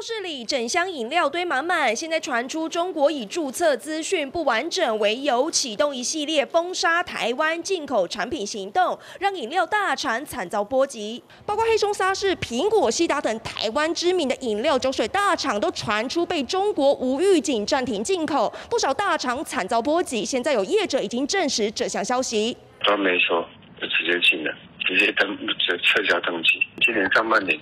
[0.00, 11.22] 超市里整箱饮料堆满满，现在传出中国以注册资讯不完整为由，启动一系列封杀台湾进口产品行动，让饮料大厂惨遭波及。
[11.44, 20.24] 包括黑松沙士、苹果、西打等台湾知名的饮料酒水大厂，都传出被中国无预警暂停进口，不少大厂惨遭波及。
[20.24, 22.56] 现在有业者已经证实这项消息，
[22.86, 23.46] 都没错，
[23.78, 24.54] 就直接禁了，
[24.86, 26.48] 直接登就撤销登记。
[26.86, 27.60] 今年上半年。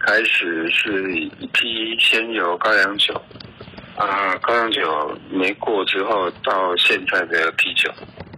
[0.00, 3.14] 开始是一批先有高粱酒，
[3.96, 7.90] 啊，高粱酒没过之后，到现在的啤酒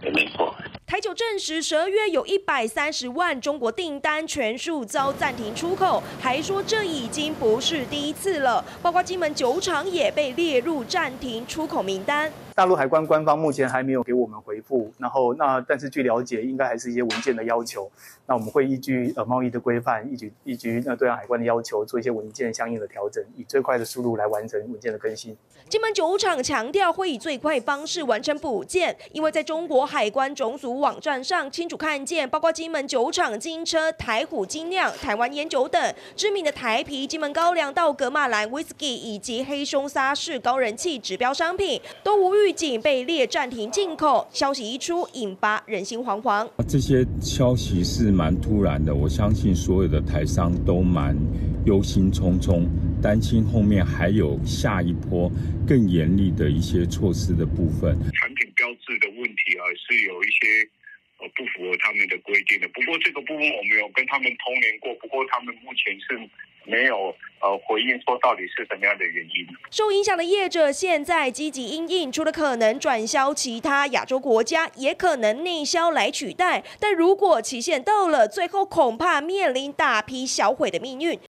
[0.03, 0.55] 也没过。
[0.87, 12.31] 台酒证实，十二月有一百三十万中国订单全数遭暂停出口，还说这已经不是第一次了，包括金门酒厂也被列入暂停出口名单。
[12.55, 17.89] 大陆海关官方目前还没有给我们回复，然后那但是据了解，应该还是一些文件的要求。
[18.29, 25.35] 那我们会依据呃贸易的规范，依据依据那对岸海关的要求，做一些文件相应的调整，以最快的速度来完成文件的更新。
[25.67, 46.47] 金门酒厂强调会以最快方式完成补件，因为在中国海关总署网站上清楚看见，包括金门酒厂金车、台虎精酿、台湾烟酒等知名的台啤、金门高粱到格马兰 Whisky 以及黑松沙士高人气指标商品都无预警被列暂停进口，消息一出，引发人心惶惶。
[46.67, 51.15] 这些消息是蛮突然的，我相信所有的台商都蛮
[51.65, 52.67] 忧心忡忡，
[53.01, 55.31] 担心后面还有下一波
[55.65, 57.95] 更严厉的一些措施的部分。
[58.11, 60.67] 产品标志的问题啊，是有一些
[61.19, 62.67] 呃不符合他们的规定的。
[62.75, 66.19] 不过这个部分我没有跟他们通联过，不过他们目前是。
[66.65, 69.47] 没有呃回应说到底是什么样的原因。
[69.71, 76.63] 受影响的业者现在积极应应，除了可能转销其他亚洲国家，也可能内销来取代。
[76.79, 81.19] 但如果期限到了，最后恐怕面临大批销毁的命运。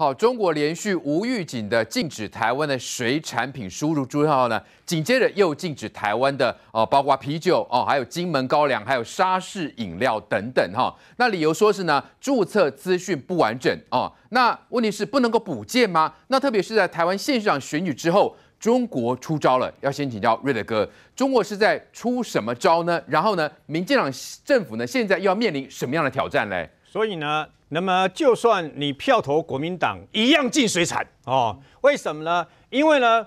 [0.00, 10.96] 好，中国连续无预警的禁止台湾的水产品输入之后呢，紧接着又禁止台湾的哦，包括啤酒哦，还有金门高粱，还有沙士饮料等等哈。
[11.16, 14.08] 那理由说是呢，注册资讯不完整哦。
[14.28, 16.14] 那问题是不能够补件吗？
[16.28, 19.68] 那特别是在台湾县市长选举之后，中国出招了。
[19.80, 23.02] 要先请教瑞德哥，中国是在出什么招呢？
[23.08, 24.08] 然后呢，民进党
[24.44, 26.70] 政府呢，现在又要面临什么样的挑战嘞？
[26.90, 31.58] 所以呢，那么就算你票投国民党，一样进水产哦。
[31.82, 32.46] 为什么呢？
[32.70, 33.26] 因为呢，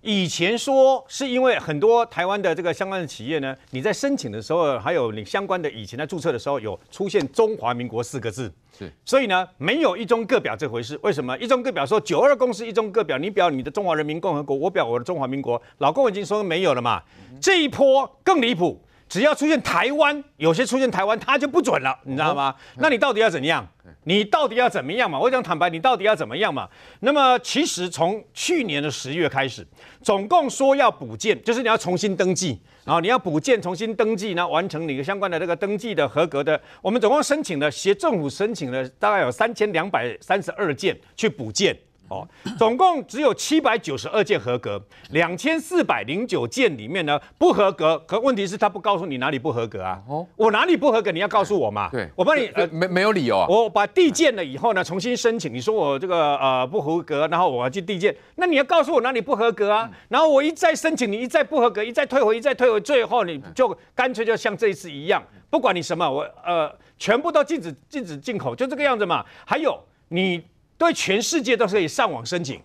[0.00, 8.50] 以前说是因为很多台湾的这个相关的企业呢，你在申请的时候，还有你相关的以前在注册的时候，有出现中华民国四个字。
[8.78, 10.98] 是，所以呢，没有一中各表这回事。
[11.02, 11.36] 为什么？
[11.38, 15.60] 一中各表说九二共识一中各表，你表你的中华人民共和国，我表我的中华民国。
[15.78, 17.02] 老共已经说没有了嘛。
[17.38, 18.80] 这一波更离谱。
[19.14, 22.50] 只要出现台湾，有些出现台湾，它就不准了，你知道吗？
[22.50, 23.64] 哦、那你到底要怎样？
[24.02, 25.16] 你到底要怎么样嘛？
[25.16, 26.68] 我想坦白，你到底要怎么样嘛？
[26.98, 29.64] 那么其实从去年的十月开始，
[30.02, 36.60] 总共说要补件，就是你要重新登记，然后你要补件，重新登记，然后完成你的相关的这个登记的合格的。
[36.82, 41.78] 我们总共申请了，协政府申请了大概有三千两百三十二件去补件。
[42.08, 42.26] 哦，
[42.58, 47.98] 总共只有七百九十二件合格，两千四百零九件里面呢不合格。
[48.06, 50.00] 可问题是他不告诉你哪里不合格啊？
[50.06, 51.10] 哦，我哪里不合格？
[51.10, 51.88] 你要告诉我嘛。
[51.90, 53.46] 对，我帮你呃没没有理由啊。
[53.48, 55.52] 我把递件了以后呢，重新申请。
[55.52, 59.90] 你说我这个呃不合格，然后我要去递件，那你要告诉我哪里不合格啊？
[60.08, 69.24] 然后我一再申请，你一再不合格，一再退回，一再退回，最后你就干脆就像这一次一样，不管你什么，我呃全部都禁止禁止进口，就这个样子嘛。
[69.46, 70.42] 还有你。
[70.76, 72.60] 对全世界都是可以上网申请。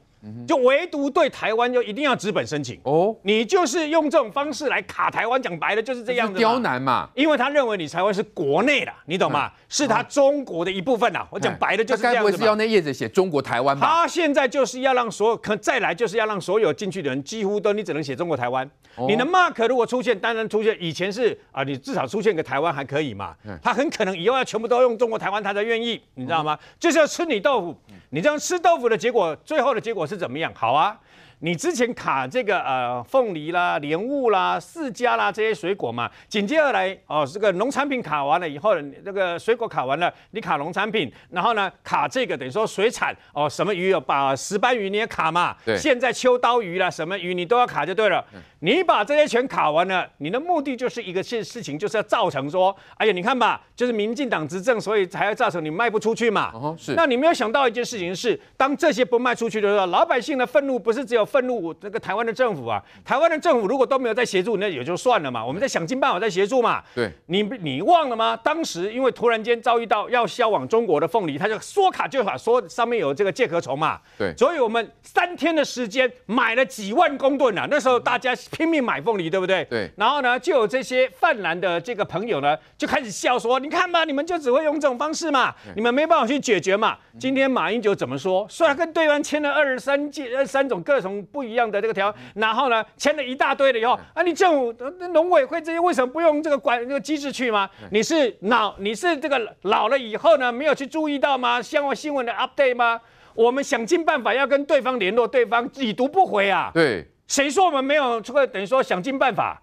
[0.48, 7.10] 就唯独对台湾就一定要资本申请哦，你就是用这种方式来卡台湾，讲白了就是这样子，刁难嘛。
[7.16, 9.52] 因为他认为你台湾是国内的，你懂吗？
[9.70, 11.26] 是他中国的一部分呐。
[11.30, 12.18] 我讲白了就是这样子。
[12.18, 13.88] 该不会是要那叶子写中国台湾吧？
[13.88, 18.70] 他现在就是要让所有可再来就是要让所有进去的人几乎都你只能写中国台湾。
[19.08, 23.34] 你的 mark 如果出现，当然出现以前是啊，你至少出现个台湾还可以嘛。
[23.62, 26.58] 他很可能以后要全部都用中国台湾，他才愿意，你知道吗？
[26.78, 27.78] 就是要吃你豆腐。
[28.12, 30.52] 你这样吃豆腐的结果，最后的结果是怎么样？
[30.56, 31.00] 好啊。
[31.42, 45.56] 你之前卡这个呃凤梨啦、莲雾啦、释迦啦这些水果嘛，紧接而来哦，这个农产品卡完了以后，那个水果卡完了，你卡农产品，然后呢卡这个等于说水产哦，什么鱼有把石斑鱼你也卡嘛？
[45.66, 45.78] 对。
[45.78, 48.22] 现在秋刀鱼啦，什么鱼你都要卡就对了。
[48.60, 56.52] 你把这些全卡完了，你的目的就是一个事事情，就是要造成说，哎呀，你看吧，就是民进党执政，所以才要造成你卖不出去嘛。
[56.54, 56.96] 哦，是。
[56.96, 61.29] 那你没有想到一件事情是，当这些不卖出去的时候，老百姓的愤怒不是只有。
[61.30, 62.84] 愤怒那个台湾的政府啊。
[63.06, 66.82] 台湾的政府如果都没有在协助，那也就算了嘛，我们在想尽办法在协助嘛。
[66.96, 68.36] 对，你你忘了吗？
[68.44, 74.00] 当时因为突然间遭遇到要销往中国的凤梨，他就说卡就卡，说上面有这个介壳虫嘛。
[74.18, 79.64] 对，所以我们三天的时间买了几万公吨啊，那时候大家拼命买凤梨，对不对？
[79.66, 79.90] 对。
[79.98, 88.48] 然后呢，就有这些泛蓝的这个朋友呢，就开始笑说：“你看吧，你们就只会用这种方式嘛，你们没办法去解决嘛。”今天马英九怎么说？
[88.50, 94.74] 虽然跟对方签了二十三件、三种各种不一样的这个条，然后呢，签了一大堆了以后，啊，你政府、
[95.14, 97.70] 农委会这些为什么不用这个管这个机制去吗？
[97.92, 101.62] 你是老你是这个老了以后呢，没有去注意到吗？
[101.62, 103.00] 相关新闻的 update 吗？
[103.36, 106.72] 我们想尽办法要跟对方联络，对方已读不回啊。
[106.74, 109.62] 对，谁说我们没有这个等于说想尽办法？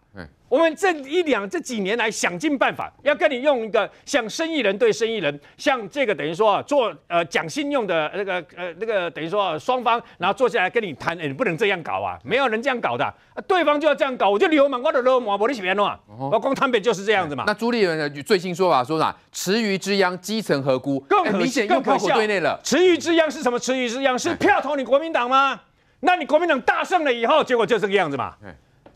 [0.49, 17.43] 我们这一两这几年来想尽办法，要跟你用一个像生意人对生意人，像这个等于说啊做呃讲信用的那个呃那个等于说啊双方，然后坐下来跟你谈，哎，你不能这样搞啊，没有人这样搞的，啊，对方就要这样搞，我就流氓，我的流氓，我的钱喏，我光台北就是这样子嘛。
[17.47, 19.15] 那朱立伦的最新说法说啥？
[19.33, 21.01] 池鱼之殃，基层何辜？
[21.09, 22.61] 更可明显又炮火对内了。
[22.63, 23.59] 池鱼之殃是什么？
[23.59, 25.61] 池鱼之殃是票投你国民党吗？
[26.01, 28.35] 那你国民党大胜了以后，结果就这个样子嘛。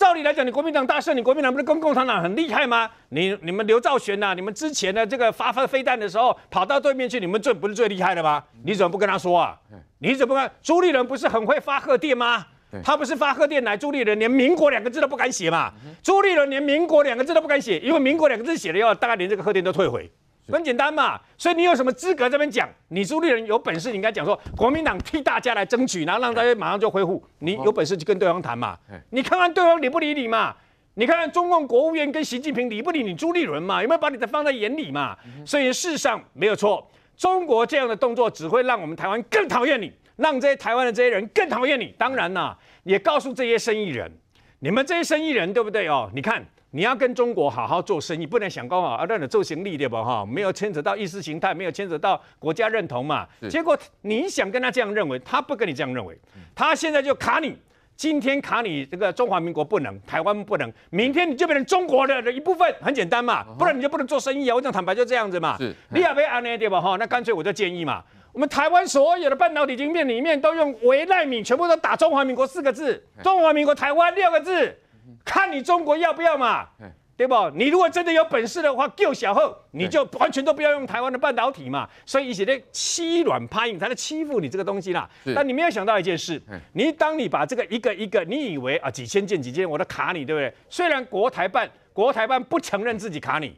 [0.00, 2.88] 照理来讲，你国民党大胜，你国民党不是跟共产党很厉害吗？
[3.10, 8.42] 你你们刘兆玄呐，你们之前的这个发发飞弹的时候，跑到对面去，你们最不是最厉害的吗？
[8.64, 9.58] 你怎么不跟他说啊？
[9.98, 10.50] 你怎么不跟？
[10.62, 12.46] 朱立伦不是很会发贺电吗？
[12.82, 15.70] 他不是发贺电来，朱立伦连民国两个字都不敢写嘛？
[16.02, 20.10] 朱立伦连民国两个字都不敢写，因为民国两个字写了以后，大概连这个贺电都退回。
[20.56, 22.68] 很简单嘛，所以你有什么资格这边讲？
[22.88, 27.22] 你朱立伦有本事，你应该讲说国民党替大家来争取，然后让大家马上就恢复。
[27.38, 28.76] 你有本事就跟对方谈嘛。
[29.10, 30.54] 你看看对方理不理你嘛？
[30.94, 33.82] 你看看中共国务院跟习近平理不理你朱立伦嘛？
[33.82, 35.16] 有没有把你的放在眼里嘛？
[35.46, 41.94] 所以事实上没有错，中国这样的动作只会让我们台湾更讨厌你，让这些台湾的这些人更讨厌你。
[41.96, 44.10] 当然啦，也告诉这些生意人，
[44.58, 46.10] 你们这些生意人对不对哦？
[46.14, 46.44] 你看。
[46.72, 50.04] 你要跟中国好好做生意，不能想讲啊，让你做行李对吧？
[50.04, 53.26] 哈，没有牵扯到意识形态，没有牵扯到国家认同嘛。
[53.48, 56.16] 结果你想跟他这样认为，他不跟你这样认为，
[56.54, 57.56] 他现在就卡你。
[57.96, 63.44] 今天卡你这个中华民国不能，台湾不能，明天你就变成中国的的一部分，很简单嘛。
[63.58, 64.54] 不然你就不能做生意啊。
[64.54, 65.58] 我讲坦白就这样子嘛。
[65.58, 66.80] 是，你也被安呢对吧？
[66.80, 68.02] 哈，那干脆我就建议嘛，
[68.32, 74.78] 我们台湾所有的半导体晶片里面都用微奈米，全部都打中华民国四个字，中华民国台湾六个字。
[75.24, 76.68] 看你中国要不要嘛，
[77.16, 77.34] 对不？
[77.54, 81.86] 你如果真的有本事的话，救小后你就完全都不要用台湾的半导体嘛。
[82.06, 85.06] 所以一些的欺软怕硬，他在欺负你这个东西啦。
[85.34, 86.40] 但你没有想到一件事，
[86.72, 90.54] 你当你把这个一个一个，你以为啊几千件几千件我都卡你，对不对？
[90.70, 93.54] 虽然国台办国台办不承认自己卡你，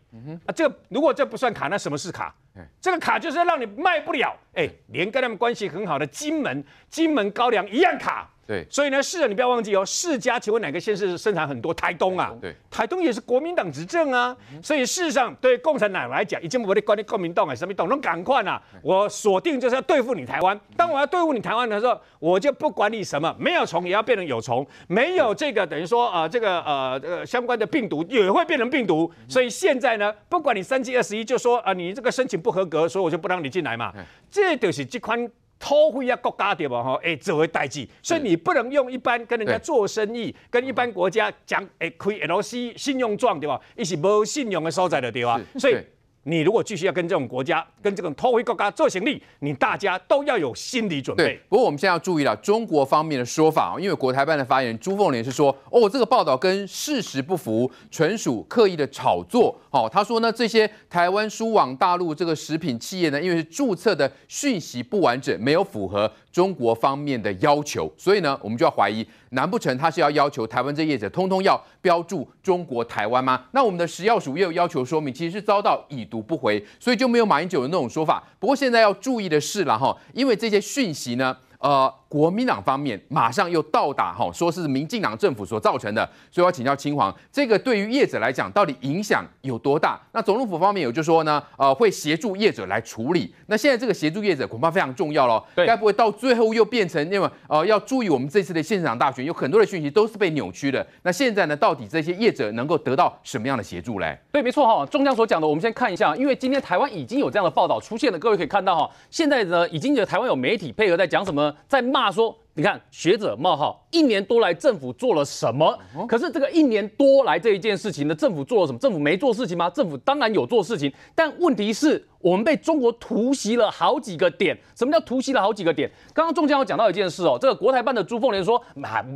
[0.47, 2.35] 啊，这个如果这不算卡，那什么是卡？
[2.81, 8.29] 这个卡就是让你卖不了，哎，连跟他们关系很好的金门、金门高粱一样卡。
[8.45, 11.73] 对，所以呢，是啊，你不要忘记哦，世家，请问哪个县市生产很多？
[11.73, 20.61] 台东啊，对，台东也是国民党执政啊，所以事实上对共产党来讲，已经不会关你国民党啊，什么党能赶快啊，我锁定就是要对付你台湾。
[20.77, 29.11] 当我要对付你台湾的时候，我就不管你什么，没有虫也要变成有虫，没有这个等于说啊、呃，这个呃这个相关的病毒也会变成病毒。
[29.29, 33.93] 所以现在呢，不管你三七二十一，就说啊、呃，你这个申请不合格，所以我就不让你进来嘛。
[34.29, 35.31] 这就是这款。
[35.63, 36.83] 偷回啊国家对吧？
[36.83, 43.61] 哈，哎，这为代际，所以你不能用一般跟人家做生意，跟一般国家讲，哎，开 LC 信用状对吧？
[43.77, 45.41] 一是无信用的所在的对吧？
[45.57, 45.77] 所以。
[46.25, 51.41] 你如果继续要跟这种国家、跟这种偷回国家做生意，你大家都要有心理准备。
[51.49, 59.59] 不过我们现在要注意了，中国方面的说法，因为国台办的发言人朱凤莲是说，哦，这个报道跟事实不符，纯属刻意的炒作。
[59.71, 69.07] 哦，他说呢，这些台湾输往大陆这个食品企业呢，因为是注册的讯息不完整，没有符合中国方面的要求，所以呢，我们就要怀疑。
[69.31, 73.45] 难不成他是要要求台湾这业者通通要标注中国台湾吗？
[73.53, 78.23] 那我们的食药署也有要求说明，其实是遭到已读不回，所以就没有马英九的那种说法。
[78.39, 81.37] 不过现在要注意的是了哈，因为这些讯息呢。
[81.63, 90.01] 呃，国民党方面马上又倒打哈，说是民进党政府所造成的，所以我要请教青黄，这个对于业者来讲，到底影响有多大？
[90.11, 93.33] 那总统府方面有就说呢，呃，会协助业者来处理。
[93.47, 100.85] 那现在这个协助业者恐怕非常重要喽，该不会到最后又变成那么呃，要注意我们这次的县市长大选，有很多的讯息都是被扭曲的。
[101.05, 104.19] 那现在呢，到底这些业者能够得到什么样的协助嘞？
[104.33, 111.52] 对，没错哈，中将所讲的，我们先看一下，因为今天台湾已经有这样的报道出现了，各位可以看到哈，现在呢，已经有台湾有媒体配合在讲什么。
[111.69, 115.79] 在骂说，你看学者冒号一年多来政府做了什么？
[116.09, 118.79] 可是这个一年多来这一件事情呢，政府做了什么？
[118.79, 119.71] 政府没做事情吗？
[119.71, 124.57] 政府当然有做事情，但问题是我们被中国突袭了好几个点。
[124.75, 125.91] 什么叫突袭了好几个点？
[126.15, 128.63] 刚刚仲江有讲到一件事哦，这个国台办的朱凤莲说，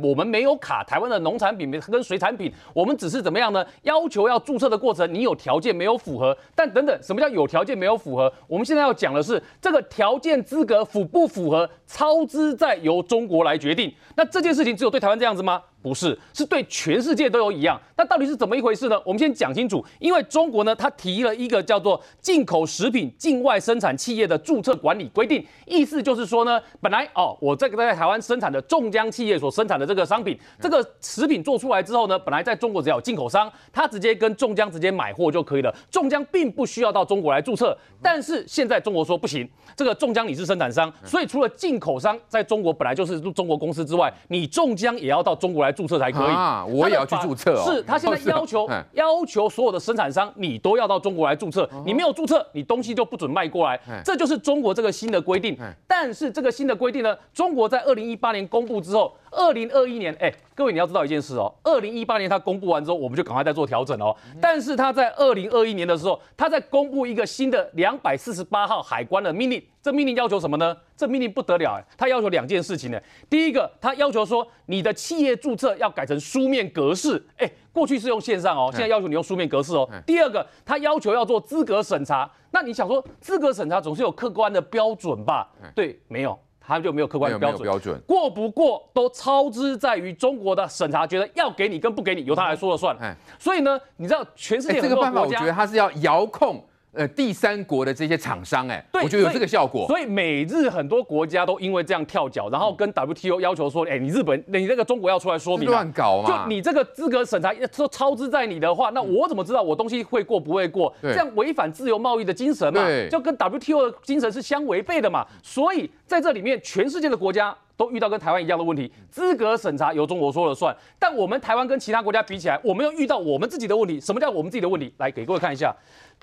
[0.03, 3.65] 我们没有卡台湾的农产品跟水产品，我们只是怎么样呢？
[3.83, 6.37] 要求要注册的过程，你有条件没有符合？
[6.53, 8.31] 但等等，什么叫有条件没有符合？
[8.47, 13.93] 我们现在要讲的是这个条件资格符不符合，超支在由中国来决定。
[14.15, 15.61] 那这件事情只有对台湾这样子吗？
[15.81, 17.79] 不是，是对全世界都有一样。
[17.95, 19.01] 那到底是怎么一回事呢？
[19.05, 19.83] 我们先讲清楚。
[19.99, 37.77] 因为中国呢，它提了一个叫做《进口食品境外生产企业的注册管理规定》，意思就是说呢，本来哦，我这个在台湾生产的众江企业所生产的这个商品，这个食品做出来之后呢，本来在中国只要有进口商，他直接跟仲江直接买货就可以了，仲江并不需要到中国来注册。
[38.01, 45.66] 但是现在中国说不行，这个仲江你是生产商，所以除了进口商在中国本来就是中国公司之外，你仲江也要到中国来。
[45.71, 46.65] 注册才可以啊！
[46.65, 47.71] 我也要去注册哦。
[47.71, 51.69] 是他现在 要求要求所有的生产商，你都要到中国来注册。
[51.85, 53.79] 你没有注册，你东西就不准卖过来。
[54.03, 55.57] 这就是中国这个新的规定。
[55.87, 64.15] 但是这个新的规定呢，中国在二零一八年公布之后，二零二一年，哎，各位你要知道一件事哦，二零一八年他公布完之后，我们就赶快在做调整哦。
[64.41, 69.63] 但是他在二零二一年的时候，他在公布一个新的两百四十八号海关的命令。
[69.79, 70.75] 这命令要求什么呢？
[70.97, 72.99] 这命令不得了哎，他要求两件事情呢。
[73.29, 79.87] 第一个，他要求说你的企业注册要改成书面格式，哎，过去是用线上哦，现在要求你用书面格式哦。
[80.05, 82.29] 第二个，他要求要做资格审查。
[82.51, 85.49] 那你想说，资格审查总是有客观的标准吧？
[85.73, 86.37] 对，没有，
[86.67, 87.61] 他就没有客观的标准。
[87.61, 92.95] 标准过不过都超之在于中国的审查，觉得要给你跟不给你由他来说了算。
[93.39, 96.63] 所以呢，你知道全世界国家，这个办法，我觉得他是要遥控。
[96.97, 99.85] 呃，第三国的这些厂商，哎，我觉得有这个效果。
[99.87, 106.27] 所以美日很多国家都因为这样跳脚，然后跟 WTO 要求说，哎，你日本，你那个中国要出来说明，乱搞嘛？
[106.27, 110.91] 就你这个资格审查说超支在你的话，那我怎么知道我东西会过不会过？
[111.03, 112.83] 这样违反自由贸易的精神嘛？
[113.11, 115.23] 就跟 WTO 的精神是相违背的嘛？
[115.43, 120.75] 所以在这里面，全世界的国家都遇到跟台湾一样的问题，资格审查由中国说了算。
[120.97, 123.99] 但我们台湾跟其他国家比起来，我们又遇到我们自己的问题。
[123.99, 124.91] 什么叫我们自己的问题？
[124.97, 125.73] 来给各位看一下。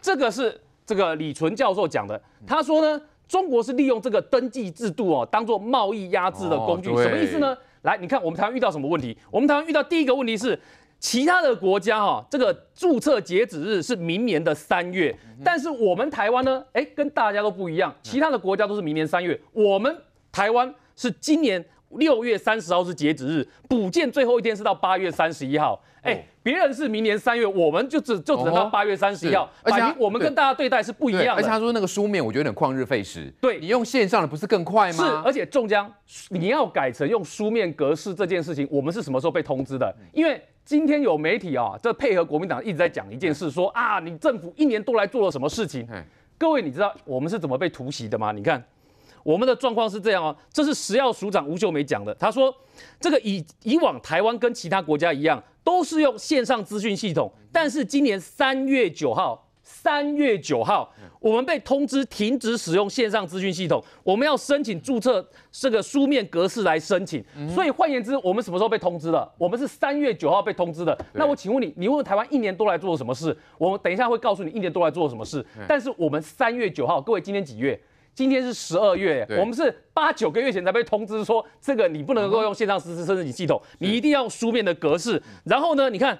[0.00, 7.56] 这个是这个李纯教授讲的，他说呢，中国是利用这个登记制度哦，当做贸易压制的工具，什么意思呢？
[7.82, 9.16] 来，你看我们台湾遇到什么问题？
[9.30, 10.58] 我们台湾遇到第一个问题是，
[10.98, 19.94] 其他的国家哈，这个注册截止日是明年的三月，但是我们台湾呢，哎，跟大家都不一样，其他的国家都是明年三月，我们
[20.32, 25.80] 台湾是今年六月三十号是截止日，补件最后一天是到八月三十一号。
[26.02, 31.34] 哎，别人是明年三月，我们就只就只能到八月三十一号，而且我们跟大家对待是不一样的。
[31.36, 33.32] 而且他说那个书面，我觉得有点旷日费时。
[33.40, 35.04] 对，你用线上的不是更快吗？
[35.04, 35.90] 是，而且仲江，
[36.28, 39.94] 你要改成用书面格式这件事情，我们是什么时候被通知的？
[40.12, 45.88] 因为今天有媒体啊，这配合国民党一直在讲一件事，说啊，你政府一年多来做了什么事情？
[46.36, 48.30] 各位，你知道我们是怎么被突袭的吗？
[48.30, 48.62] 你看。
[49.24, 52.14] 我们的状况是这样哦，这是食药署长吴秀梅讲的。
[52.14, 52.54] 他说，
[53.00, 67.24] 这个以以往台湾跟其他国家一样，都是用线上资讯系统，但是今年三月九号，三月九号，我们被通知停止使用线上资讯系统，我们要申请注册这个书面格式来申请。
[67.48, 69.32] 所以换言之，我们什么时候被通知的？
[69.38, 70.94] 我们是三月九号被通知的。
[71.14, 73.34] 那我请问你，你问问台湾一年多来做了什么事？
[73.56, 75.42] 我们等一下会告诉你一年多来做了什么事。
[75.66, 77.80] 但是我们三月九号，各位今天几月？
[78.14, 85.20] 今天是十二月，我们是八九个月前才被通知说，这个你不能够用线上实时申请系统，你一定要用书面的格式。
[85.44, 86.18] 然后呢，你看，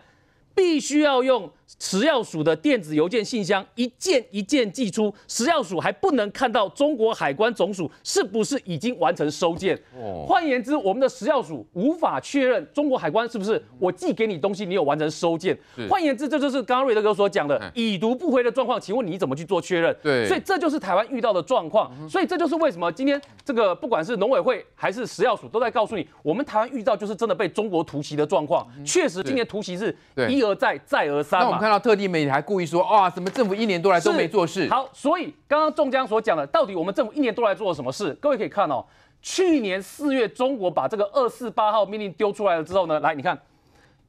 [0.55, 1.51] 必须要用。
[1.81, 9.75] 食药署的电子邮件信箱一件一件寄出，食药署还不能看到中国海关总署是不是已经完成收件。
[9.97, 15.57] 哦，换言之，我们的食药署无法确认中国海关是不是我寄给你东西，你有完成收件。
[15.89, 18.81] 换言之，这就是刚刚瑞德哥所讲的已读不回的状况。
[18.81, 19.95] 请问你怎么去做确认？
[20.03, 21.91] 对，所以这就是台湾遇到的状况。
[22.09, 28.67] 所以这就是为什么今天这个不管是农委会还是食药署都在告诉你，我们台湾遇到就是真的被中国突袭的状况。
[28.85, 29.95] 确实，今年突袭是
[30.29, 31.64] 一而再，再而三嘛。
[31.65, 34.69] 看到特定媒体还故意说哇，什么政府一年多来都没做事。
[34.69, 38.13] 好，所以刚刚仲江所讲的，到底我们政府一年多来做了什么事？
[38.21, 38.85] 各位可以看哦，
[39.23, 43.41] 去年四月中国把这个二四八号命令丢出来了之后呢，来你看，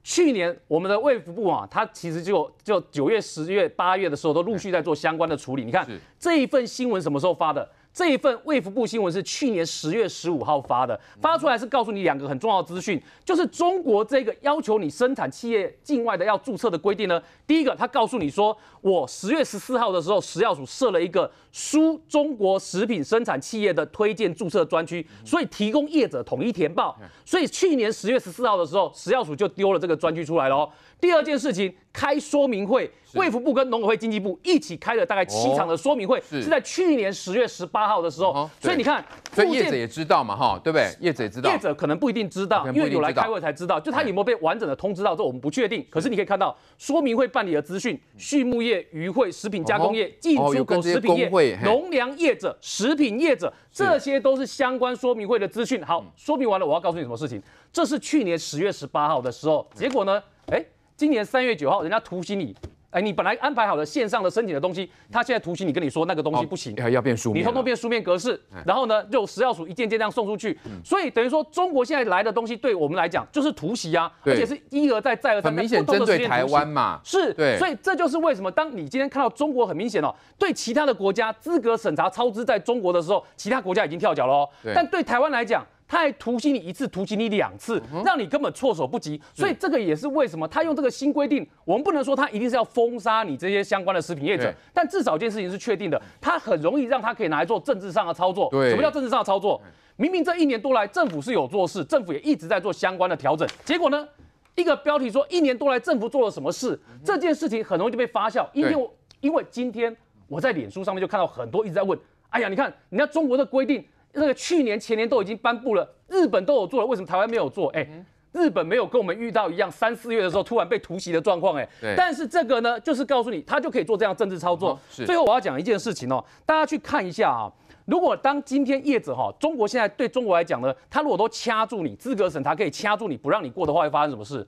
[0.04, 5.64] 去年我们的卫福部啊，它其实就就九月、十月、八月的时候都陆续在做相关的处理。
[5.64, 5.88] 你看
[6.20, 7.66] 这一份新闻什么时候发的？
[7.96, 17.24] 这一份卫福部新闻是去年十月十五号发的，发出来是告诉你两个很重要的资讯，就是中国这个要求你生产企业境外的要注册的规定呢。
[17.48, 27.00] 第一个，他告诉你说，我十月十四号的时候，食药署设了一个输中国食品生产企业的推荐注册专区，所以提供业者统一填报。
[27.24, 30.70] 所以去年十月十四号的时候，食药署就丢了这个专区出来了哦。
[31.00, 31.74] 第二件事情。
[31.96, 38.50] 开说明会，卫福部跟农委会经济部一起开了大概七场的说明会，是在去年十月十八号的时候。
[38.60, 40.94] 所以你看，所以业者也知道嘛，哈，对不对？
[41.00, 45.86] 业者也知道，业者可能不一定知道，因为有来开会才知道，就他有没有被完整的通知到，这我们不确定。
[45.90, 51.30] 可是你可以看到说明会办理的资讯，畜牧业、渔会、食品加工业、进出口食品业、
[51.64, 55.82] 农粮业者、食品业者，这些都是相关说明会的资讯。
[55.86, 57.42] 好，说明完了，我要告诉你什么事情？
[57.72, 60.22] 这是去年十月十八号的时候，结果呢？
[60.52, 60.64] 哎，
[60.98, 62.56] 今年三月九号，人家突袭你，
[62.90, 85.68] 哎，你本来安排好的线上的申请的东西，他现在突袭你，跟你说那个东西不行，要变书面，你通通变书面格式，然后呢，就食药署一件件这样送出去，所以等于说中国现在来的东西，对我们来讲就是突袭啊，而且是一而再，再而三，很明显针对台湾嘛，是，对，所以这就是为什么当你今天看到中国很明显哦，对其他的国家资格审查超支在中国的时候，其他国家已经跳脚了哦，但对台湾来讲。
[85.88, 89.22] 他还突袭你一次，突袭你两次，让你根本措手不及。
[89.34, 91.48] 所以这个也是为什么他用这个新规定。
[91.64, 98.50] 我们不能说他一定是要封杀你这些相关的食品业者，但至少一件事情是确定的，他很容易让他可以拿来做政治上的操作。
[98.52, 99.62] 什么叫政治上的操作？
[99.96, 104.08] 明明这一年多来政府是有做事，政府也一直在做相关的调整，结果呢，
[104.56, 108.48] 一个标题说一年多来政府做了什么事，这件事情很容易就被发酵。
[108.54, 108.90] 因为
[109.22, 109.96] 因为今天
[110.28, 111.98] 我在脸书上面就看到很多一直在问，
[112.30, 113.86] 哎呀，你看人家中国的规定。
[114.16, 117.70] 那个去年前年都已经颁布了，日本都有做了，为什么台湾没有做？
[117.70, 117.88] 哎，
[118.32, 124.80] 日本没有跟我们遇到一样，三四月的时候突然被突袭的状况，哎，但是这个呢，就是告诉你，他就可以做这样政治操作。
[124.90, 127.52] 最后我要讲一件事情哦，大家去看一下啊，
[127.86, 134.48] 如果当今天叶子哈，中国现在对中国来讲呢，他如果都掐住你资格审查，可以掐住你不让你过的话，会发生什么事？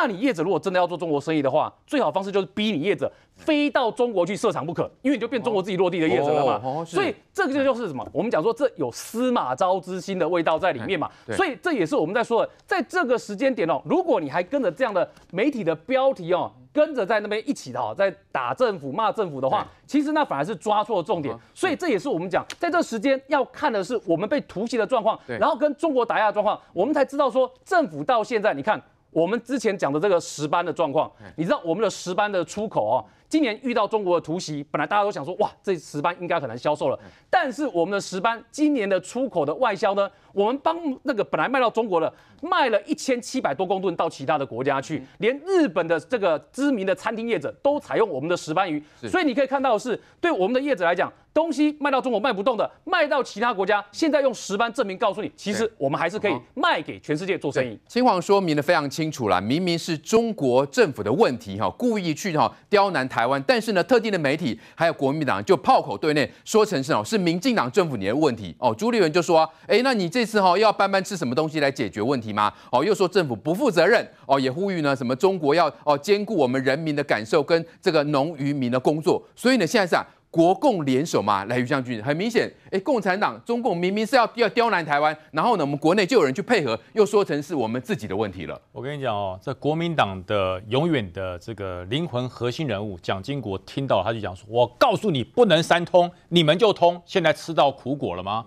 [0.00, 6.60] 那你业者如果真的要做中国生意的话，最好方式就是逼你业者飞到中国去设厂不可，因为你就变中国自己落地的业者了嘛。
[6.62, 8.08] 哦哦、所以这个就就是什么？
[8.12, 11.10] 我们讲说这有司马昭之心的味道在里面嘛。
[11.32, 21.36] 所以这也是我们在说的，在这个时间点哦，如果你还跟着这样的媒体的标题哦，跟着在那边一起的哈，在打政府骂政府的话，其实那反而是抓错重点。
[21.52, 28.80] 所以这也是我们讲，在这时间要看的是我们被突袭的状况，然后跟中国打压的状况，我们才知道说政府到现在你看。
[29.10, 36.98] 我们之前讲的这个石斑的状况，你知道我们的石斑的出口哦，今年遇到中国的突袭，本来大家都想说，哇，这石斑应该很难销售了。
[37.30, 48.82] 但是我们的石斑今年的出口的外销呢，我们帮那个本来卖到中国的，卖了一千七百多公吨到其他的国家去，连日本的这个知名的餐厅业者都采用我们的石斑鱼。
[49.08, 51.12] 所以你可以看到的是，对我们的业者来讲。
[51.34, 57.78] 东西卖到中国卖不动的，卖到其他国家，现在用石斑证明告诉你，其实我们还是可以卖给全世界做生意。
[57.86, 68.74] 清皇说明的非常清楚了，明明是中国政府的问题哈，故意去哈刁难台湾，但是呢，特定的媒体还有国民党就炮口对内说成是哦是民进党政府你的问题哦。
[68.76, 72.52] 朱立伦就说，哎，那你这次哈要班班吃什么东西来解决问题吗？
[72.70, 80.06] 哦，又说政府不负责任哦，也呼吁呢什么中国要哦兼顾我们人民的感受跟这个农渔民的工作，所以呢现在是啊。
[80.30, 88.60] 国共联手嘛，来于将军，很明显，哎，共产党、中共明明是要要刁难台湾，然后呢，我们国内就有人去配合，又说成是我们自己的问题了。
[88.70, 97.00] 我跟你讲哦，这国民党的永远的这个灵魂核心人物蒋经国听到他就讲说：“我告诉你，不能三通，你们就通。
[97.06, 98.44] 现在吃到苦果了吗？”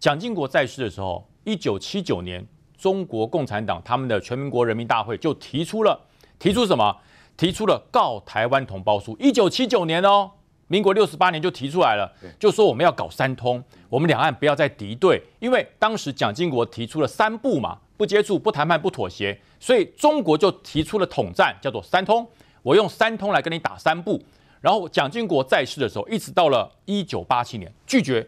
[0.00, 2.44] 蒋经国在世的时候，一九七九年，
[2.84, 5.98] 中国共产党他们的全民国人民大会就提出了，
[6.38, 6.94] 提出什么？
[7.34, 9.16] 提出了告台湾同胞书。
[9.18, 10.30] 一九七九年哦。
[10.66, 22.26] 民国六十八年就提出来了，就说我们要搞三通，我们两岸不要再敌对，因为当时蒋经国提出了三不嘛，不接触、不谈判、不妥协，所以中国就提出了统战，叫做三通。
[22.62, 24.22] 我用三通来跟你打三不。
[24.60, 28.26] 然后蒋经国在世的时候，一直到了一九八七年，拒绝，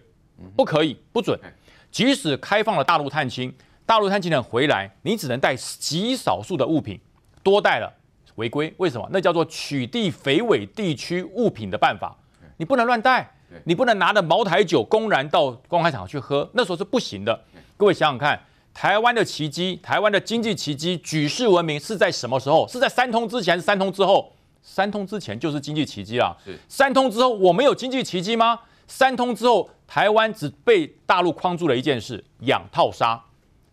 [0.57, 1.39] 不可以，不准。
[1.91, 3.51] 即使开放了大陆探亲，
[3.87, 7.01] 大陆探亲人回来，你只能带极少数的物品，
[7.45, 7.91] 多带了
[8.35, 8.75] 违规。
[8.79, 9.09] 为什么？
[9.13, 12.17] 那叫做取缔肥尾地区物品的办法。
[12.57, 17.41] 你不能乱带，你不能拿着茅台酒公然到公开场去喝，那时候是不行的。
[17.77, 18.41] 各位想想看，
[18.75, 22.67] 台湾的奇迹，台湾的经济奇迹，举世闻名是在什么时候？
[22.67, 24.33] 是在三通之前，三通之后？
[24.63, 26.37] 三通之前就是经济奇迹了。
[26.69, 28.59] 三通之后，我们有经济奇迹吗？
[28.89, 33.23] 三通之后，台湾只被大陆框住了一件事：养套杀。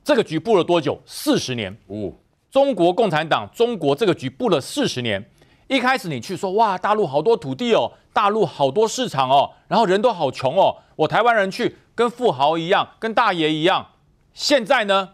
[0.03, 1.01] 这个局布了多久？
[1.05, 1.75] 四十年。
[1.87, 2.11] 哦，
[2.51, 5.23] 中国共产党，中国这个局布了四十年。
[5.67, 13.87] 一开始你去说哇，大陆好多土地哦，大陆好多市场哦，然后人都好穷哦，我台湾人去跟富豪一样，跟大爷一样。
[14.33, 15.09] 现在呢？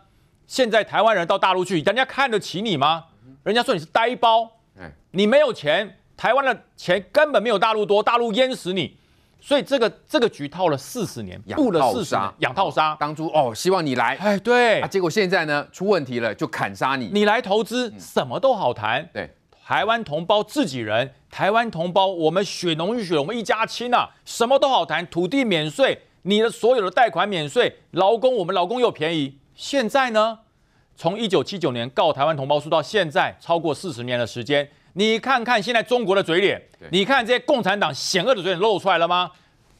[0.48, 3.06] 现在台湾人到大陆去，人家看得起你吗？
[3.44, 4.50] 人家说你是呆包，
[5.12, 8.98] 你没有钱，台湾的钱根本没有大陆多，大陆淹死你。
[9.42, 12.96] 所以这个这个局套了四十年，布了四十年，养套杀。
[13.00, 17.10] 当初哦，希望你来，哎，对，结果现在呢出问题了，就砍杀你。
[17.14, 19.34] 你来投资，什么都好谈，对。
[19.66, 29.38] 台湾同胞自己人，台湾同胞我们血浓于血，我们一家亲啊，什么都好谈，土地免税，你的所有的贷款免税，劳工我们劳工又便宜。
[29.54, 30.40] 现在呢，
[30.96, 34.68] 从一九七九年告台湾同胞书到现在，超过四十年的时间，
[35.00, 39.32] 你看看现在中国的嘴脸，你看这些共产党险恶的嘴脸露出来了吗？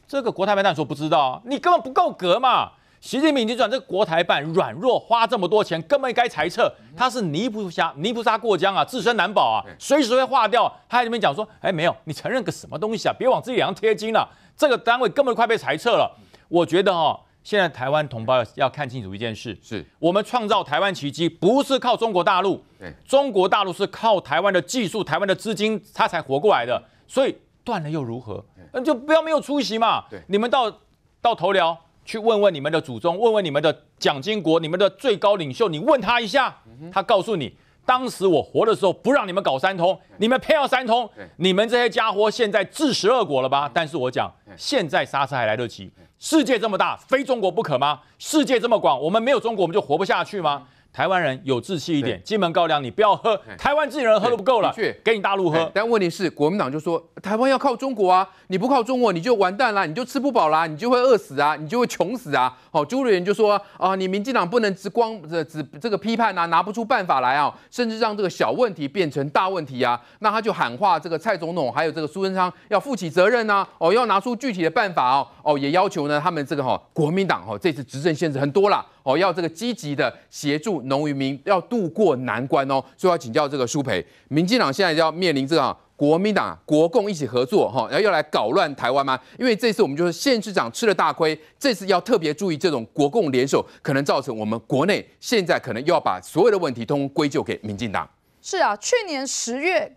[0.08, 2.72] 这个国台办当然说不知道，你根本不够格嘛。
[3.02, 6.72] 习近平已经转这个国台办软弱，花这么多钱，根本该裁撤。
[6.96, 10.74] 他是泥菩萨，泥菩萨过江啊，自身难保啊，随时会化掉。
[10.88, 13.14] 他在这边讲说，哎，没有，你承认个什么东西啊？
[13.20, 14.26] 别往自己脸上贴金了。
[14.56, 16.10] 这个单位根本快被裁撤了。
[16.48, 22.64] 我觉得哈、哦，现在台湾同胞要要看清楚一件事：是我们创造台湾奇迹，不是靠中国大陆。
[23.08, 26.80] 中国大陆是靠台湾的技术、台湾的资金，他才活过来的。
[27.08, 28.46] 所以断了又如何？
[28.72, 30.06] 那就不要没有出息嘛。
[30.28, 30.72] 你们到
[31.20, 31.76] 到头寮。
[32.06, 36.56] 去问问你们的祖宗，问问你们的蒋经国，你们的最高领袖，你问他一下，
[36.92, 37.56] 他告诉你，
[37.90, 43.68] 当时我活的时候不让你们搞三通，你们偏要三通，你们这些家伙现在自食恶果了吧？
[43.74, 45.92] 但是我讲，现在刹车还来得及。
[46.20, 48.02] 世界这么大，非中国不可吗？
[48.20, 50.68] 世界这么广，我们没有中国，我们就活不下去吗？
[50.92, 55.72] 台湾人有志气一点，金门高粱你不要喝，台湾自己人喝都不够了，去给你大陆喝。
[55.74, 62.58] 但问题是，国民党就说台湾要靠中国啊，你不靠中国你就完蛋啦，你就吃不饱啦，你就会饿死啊，你就会穷死啊。
[62.72, 70.00] 好，朱立伦就说啊，你民进党不能只光这只这个批判啊，拿不出办法来啊，甚至让这个小问题变成大问题啊。
[70.20, 78.86] 那他就喊话这个蔡总统还有这个苏贞昌要负起责任啊，哦，要拿出具体的办法哦，哦，也要求呢他们这个哈国民党哈这次执政限制很多了。
[79.10, 89.20] 哦，要这个积极的协助农渔民要渡过难关哦，所以要请教这个舒培，民进党现在要面临这个国民党、国共一起合作哈，然后要来搞乱台湾吗？
[89.40, 98.08] 因为这次我们就是县市长吃了大亏，这次要特别注意这种国共联手，可能造成我们国内现在可能又要把所有的问题都归咎给民进党。
[98.42, 99.92] 是啊，去年十月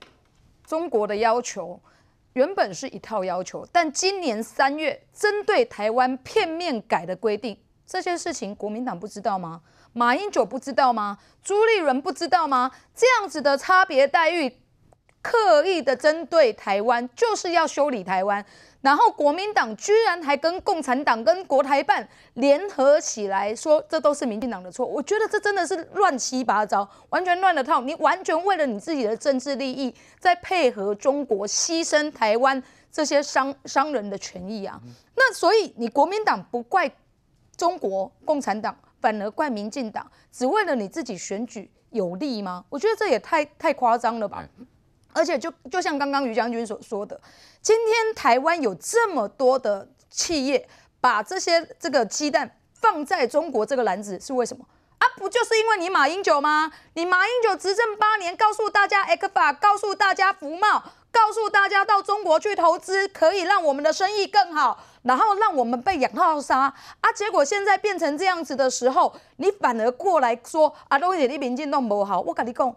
[0.67, 1.79] 中国的要求
[2.33, 7.57] 原本是一套要求，但今年三月针对台湾片面改的规定。
[7.93, 9.61] 这些事情国民党不知道吗？
[9.93, 11.19] 马英九不知道吗？
[11.43, 12.71] 朱立伦不知道吗？
[12.95, 14.51] 这样子的差别待遇，
[15.21, 18.43] 刻意的针对台湾，就是要修理台湾。
[18.81, 24.87] 然后国民党居然还跟共产党、跟国台办联合起来说，这都是民进党的错。
[24.87, 27.83] 我觉得这真的是乱七八糟，完全乱了套。
[27.83, 34.81] 你完全为了你自己的政治利益，在配合中国，牺牲台湾这些商商人的权益啊。
[35.15, 36.91] 那所以你国民党不怪。
[37.57, 42.65] 中国共产党反而怪民进党，只为了你自己选举有利吗？
[42.69, 44.45] 我觉得这也太太夸张了吧！
[45.13, 47.21] 而且就就像刚刚于将军所说的，
[47.61, 50.67] 今天台湾有这么多的企业
[51.01, 54.65] 把这些这个鸡蛋放在中国这个篮子，是为什么
[54.99, 55.05] 啊？
[55.19, 56.73] 不就是因为你马英九吗？
[56.95, 60.83] 你马英九执政八年，告诉大家 ECFA，告诉大家服贸，
[61.13, 64.83] 告诉大家到中国去投资可以让我们的生意更好。
[65.03, 67.13] 然后让我们被养套杀啊！
[67.13, 72.21] 结果现在变成这样子的时候，你反而过来说啊，都是你民进党不好。
[72.21, 72.73] 我跟你讲，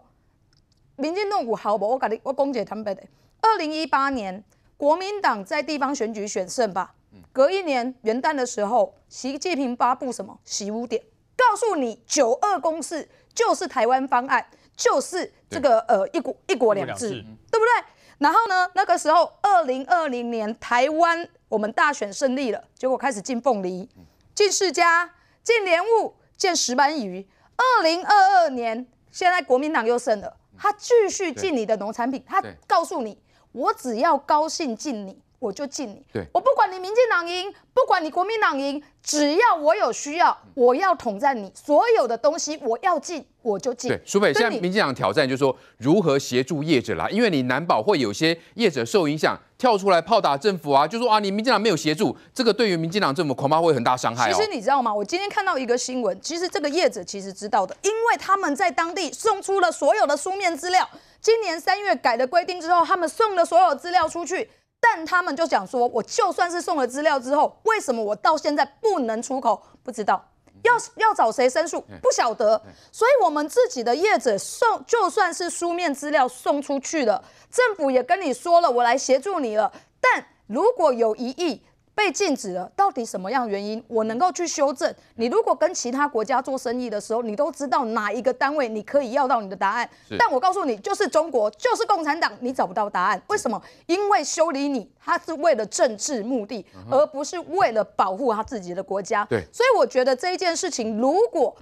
[0.96, 1.88] 民进党有好不？
[1.88, 3.00] 我跟你我讲一个坦白的，
[3.40, 4.42] 二零一八年
[4.76, 6.94] 国民党在地方选举选胜吧，
[7.32, 11.00] 隔一年元旦的时候，习近平发布什么习五点，
[11.36, 14.44] 告诉你九二共识就是台湾方案，
[14.76, 17.10] 就是这个呃一国一国两制，
[17.52, 17.84] 对不对？
[18.18, 21.28] 然后呢，那个时候二零二零年台湾。
[21.48, 23.88] 我们大选胜利了，结果开始进凤梨、
[24.34, 25.08] 进释迦、
[25.44, 27.24] 进莲雾、进石斑鱼。
[27.56, 33.16] 二零二二年，现在国民党又胜了，他继续进你的农产品，他告诉你，
[33.52, 35.22] 我只要高兴进你。
[35.38, 43.90] 我就进你，对，我不管你民进党赢，不管你国民党赢，只要我有需要，我要统战你所有的东西，我要进我就进。
[43.90, 54.34] 对，苏北，现在民进党挑战就是说如何协助业者啦，因为你难保会有些业者受影响，跳出来炮打政府啊，就说啊，你民进党没有协助，这个对于民进党政府恐怕会很大伤害哦。
[54.34, 54.92] 其实你知道吗？
[54.92, 60.88] 我今天看到一个新闻，其实这个业者其实知道的，因为他们在当地送出了所有的书面资料，
[61.20, 64.48] 今年三月改的规定之后，他们送了所有资料出去。
[64.80, 69.60] 但他们就讲说，我就算是送了资料之后，为什么我到现在不能出口？
[69.82, 70.24] 不知道，
[70.62, 71.80] 要要找谁申诉？
[72.02, 72.60] 不晓得。
[72.92, 79.72] 所以，我们自己的业者送，就算是书面资料送出去了，政府也跟你说了，我来协助你了。
[80.00, 81.62] 但如果有疑义，
[81.96, 83.82] 被禁止了，到底什么样原因？
[83.88, 84.94] 我能够去修正。
[85.14, 89.88] 你如果跟其他国家做生意的时候，你都知道哪一个单位你可以要到你的答案。
[90.18, 93.20] 但我告诉你，就是中国，就是共产党，你找不到答案。
[93.28, 93.60] 为什么？
[93.86, 99.24] 因为修理你，他是为了政治目的，而不是为了保护他自己的国家。
[99.24, 99.42] 对。
[99.50, 101.56] 所以我觉得这一件事情，如果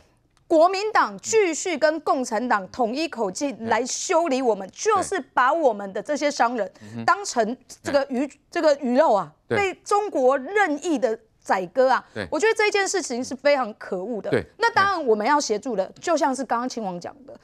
[0.46, 6.70] 国民党继续跟共产党统一口径来修理我们，就是把我们的这些商人
[7.07, 12.04] 当成这个鱼这个鱼肉啊，被中国任意的宰割啊。
[12.30, 14.30] 我觉得这件事情是非常可恶的。
[14.59, 17.35] 那当然我们要协助的，就像是刚刚秦王讲的。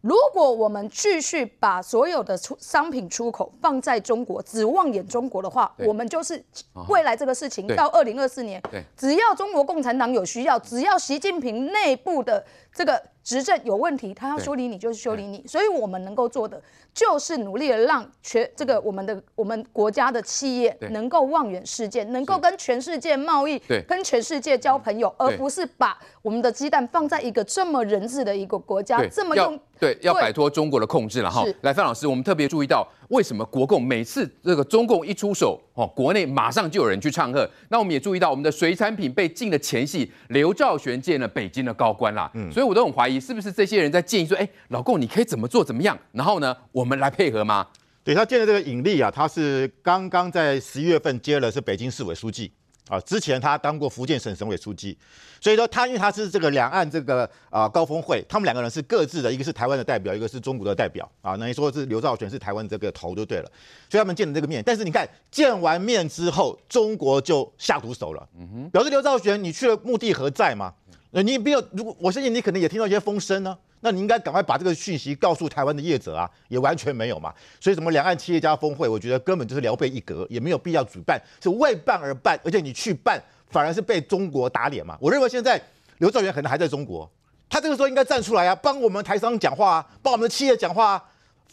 [0.00, 6.42] 如果我们继续把所有的出商品出口放在中国，只望眼中国的话，我们就是
[6.88, 8.62] 未来这个事情到二零二四年，
[8.96, 15.44] 只要中国共产党有需要，只要习近平内部的这个执政有问题，他要修理你就是修理你。
[15.46, 16.58] 所以我们能够做的
[16.94, 29.60] 就是努力的让全这个我们的我们国家的企业能够望远世界，能够跟全世界贸易，跟全世界交朋友，而不是把我们的鸡蛋放在一个这么人治的一个国家，这么用。
[29.78, 31.44] 对，要摆脱中国的控制了哈。
[31.60, 37.48] 来，范老师，我们特别注意到，为什么国共每次这个中共一出手，哦，国内马上就有人去唱和。
[37.70, 42.30] 那我们也注意到，我们的水产品被禁的前夕，刘兆玄见了北京的高官啦。
[42.34, 45.98] 嗯，所以我都很怀疑，是不是这些人在建议说，哎，老共你可以怎么做怎么样？
[46.12, 47.66] 然后呢，我们来配合吗？
[48.04, 52.52] 对，他见的这个尹力啊，他是刚刚在十一月份接了是北京市委书记。
[52.88, 54.96] 啊，之前他当过福建省省委书记，
[55.40, 63.50] 所以说他因为他是这个两岸这个啊高峰会，他们两个人是各自的，一个是台湾的代表，一个是中国的代表啊，等于说是刘兆玄是台湾这个头就对了，
[63.90, 70.72] 所以他们见了这个面，但是你看见完面之后，中国就下毒手了，嗯哼，表示刘兆玄你去了目的何在嘛？
[71.10, 73.56] 你没有，如果我相信你可能也听到一些风声呢。
[73.80, 77.32] 那你应该赶快把这个讯息告诉台湾的业者啊，也完全没有嘛。
[77.60, 84.98] 所以什么两岸企业家峰会，我觉得根本就是聊备一格，也没有必要举办，是为办而办，而且你去办反而是被中国打脸嘛。
[85.00, 85.60] 我认为现在
[85.98, 87.08] 刘兆元可能还在中国，
[87.48, 91.04] 他这个时候应该站出来啊，帮我们台商讲话啊，帮我们的企业讲话啊，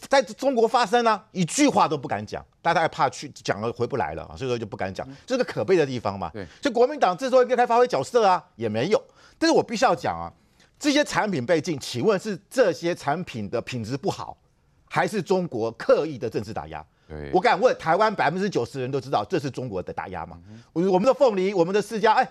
[0.08, 6.30] 在中国发声啊，一句话都不敢讲，大家害怕去讲了回不来了啊，所以说就不敢讲，这是个可悲的地方嘛。
[6.32, 9.00] 对，所以国民党这时候应该发挥角色啊，也没有。
[9.38, 10.32] 但是我必须要讲啊。
[10.78, 14.36] 这些产品被禁，请问是这些产品的品质不好，
[14.88, 16.84] 还是中国刻意的政治打压？
[17.08, 20.38] 对我敢问，台湾百分之九十人都知道这是中国的打压吗？
[20.72, 22.24] 我、嗯、我们的凤梨，我们的释迦，哎，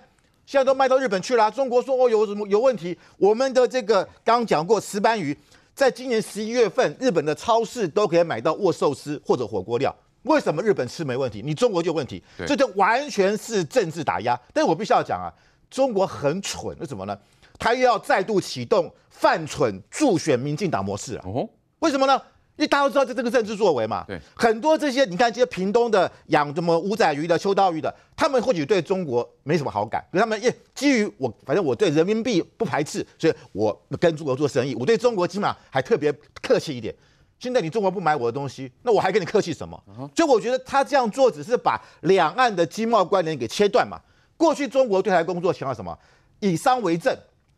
[0.45, 1.49] 现在都卖到日本去了。
[1.49, 2.97] 中国说哦有什么有问题？
[3.17, 5.35] 我们的这个刚讲过石斑鱼，
[5.73, 9.95] 在今年十一月份，日本的超市都可以买到握寿司或者火锅料。
[10.23, 12.21] 为什么日本吃没问题，你中国就有问题？
[12.45, 14.37] 这就完全是政治打压。
[14.53, 15.31] 但是我必须要讲啊，
[15.69, 17.17] 中国很蠢，为什么呢？
[17.57, 21.23] 他又要再度启动犯蠢助选民进党模式啊？
[21.25, 21.47] 哦，
[21.79, 22.21] 为什么呢？
[22.57, 24.05] 因为大家都知道这这个政治作为嘛。
[24.07, 36.95] 对，很多这些你看这些屏东的养什么五仔鱼的、秋刀鱼的，他们或许对中国没什么好感，可是他们也基于我，反正我对人民币不排斥，所以我跟中国做生意，我对中国起码还特别客气一点。
[37.37, 39.77] 现在你中国不买我的东西，那我还跟你客气什么？
[40.15, 43.99] 所以我觉得他这样做只是把两岸的经贸关联给切断嘛。
[44.37, 45.97] 过去中国对台工作强调什么？
[46.39, 47.13] 以商为政。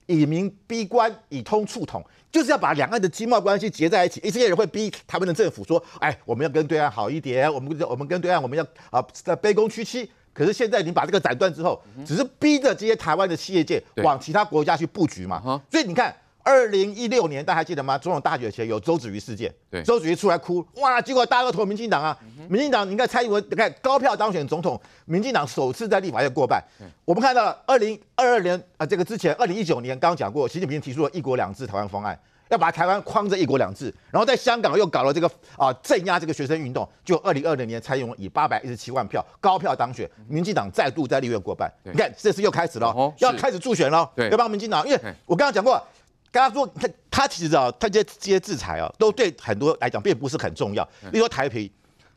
[0.07, 4.19] 以民逼官，以通促统，就是要把两岸的经贸关系结在一起。
[4.23, 15.61] 一些人会逼台湾的政府说：“哎，我们要跟对岸好一点，我们我们跟对岸我们要啊卑躬屈膝。”可是现在你把这个斩断之后，只是逼着这些台湾的企业界往其他国家去布局嘛。
[15.71, 16.15] 所以你看。
[16.47, 17.97] 二零一六年，大家还记得吗？
[17.97, 22.17] 总统大选前有周子瑜事件，对，周子瑜出来哭，哇，结果大家都投民进党啊。
[22.21, 26.63] 嗯、民进党，你看蔡英文，你看高票当选总统，民进党首次在立法院过半。
[27.03, 36.87] 我们看到了二零二二年啊，这个之前二零一九年刚刚讲过，习近平提出了一国两制台湾方案，要把台湾框着一国两制，然后在香港又搞了这个啊镇压这个学生运动。
[37.03, 41.69] 就二零二零年，蔡英文以八百一十七万票高票当选，民进党再度在立院过半。
[41.83, 45.85] 你看，这次又开始了，哦、要开始助选了，对要帮民进党，因为我刚刚讲过。
[46.31, 50.83] 他说他他其实啊，他这些这些制裁啊，都对很多来讲并不是很重要。
[51.11, 51.71] 例如说台皮，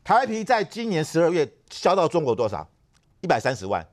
[0.04, 2.68] 台皮在今年十二月销到中国多少？
[3.20, 3.86] 一百三十万。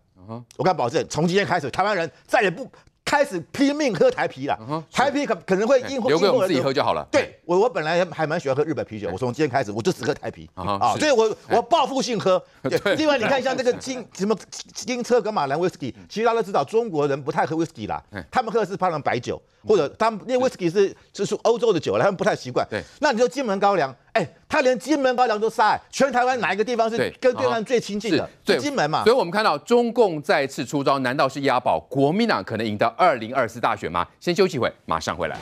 [0.58, 2.70] 我敢保证，从今天开始，台湾人再也不。
[3.08, 7.08] 开始拼命喝台啤了，台啤可可能会因留给我们自己喝就好了。
[7.10, 10.50] 对我，我本来还蛮喜欢喝日本啤酒，我从今天开始我就只喝台啤。
[10.56, 12.44] 啊，所以我我报复性喝。
[12.98, 14.38] 另外，你看像这个金 什么
[14.74, 22.68] 金车跟马兰威士忌，其实大家都知道中国人不太喝威士忌啦，他们喝的是泡的白酒，或者他们因为威士忌是就是欧洲的酒，他们不太习惯。
[22.70, 28.28] 对，那你说金门高粱，哎，他连金门高粱都杀，全台湾哪一个地方是跟对岸最亲近的？
[28.44, 29.04] 对金门嘛。
[29.04, 34.08] 所以我们看到中共再次出招，难道是押宝国民党可能赢得二零二四大选吗？
[34.20, 35.38] 先休息会，马上回来。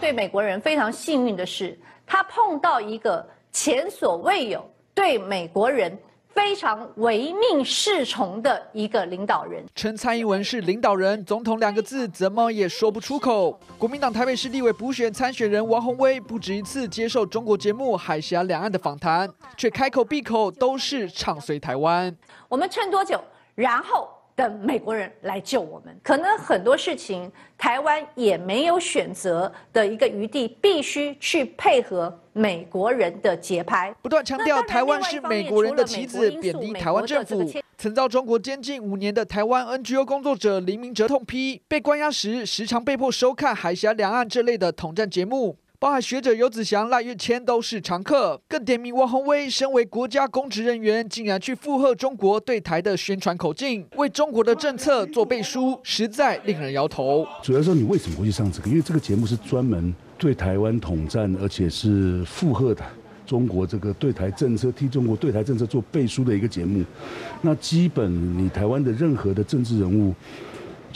[0.00, 1.76] 对美国人非常幸运的是，
[2.06, 5.98] 他碰到一个前所未有对美国人
[6.34, 9.64] 非常唯命是从的一个领导人。
[9.74, 13.58] 称蔡英文是领导人，总统两个字怎么也说不出口。
[13.78, 22.14] 国民党台北市立委补选参选人王宏威不止一次接受中国节目《海峡两岸》的访谈，却开口闭口都是唱衰台湾。
[22.48, 23.22] 我们撑多久？
[23.54, 25.96] 然后的美国人来救我们。
[26.02, 33.94] 可能很多事情台湾也没有选择的一个余地，必须去配合美国人的节拍。
[34.02, 37.44] 不断强调台湾是美国人的棋子，贬低台湾政府。
[37.76, 45.58] 曾遭中国监禁五年的台湾 NGO 工作者林明哲痛批，被关押时时常被迫收看海峡两岸这类的统战节目。
[45.84, 57.26] 包含学者游子祥、赖岳谦都是常客，更点名王宏威身为国家公职人员，竟然去附和中国对台的宣传口径，为中国的政策做背书，实在令人摇头。
[57.42, 58.70] 主要说你为什么会去上这个？
[58.70, 62.82] 因为这个节目是专门对台湾统战，而且是附和的
[63.26, 66.82] 中国这个对台政策，替中国对台政策做背书的一个节目。
[67.42, 70.14] 那基本你台湾的任何的政治人物。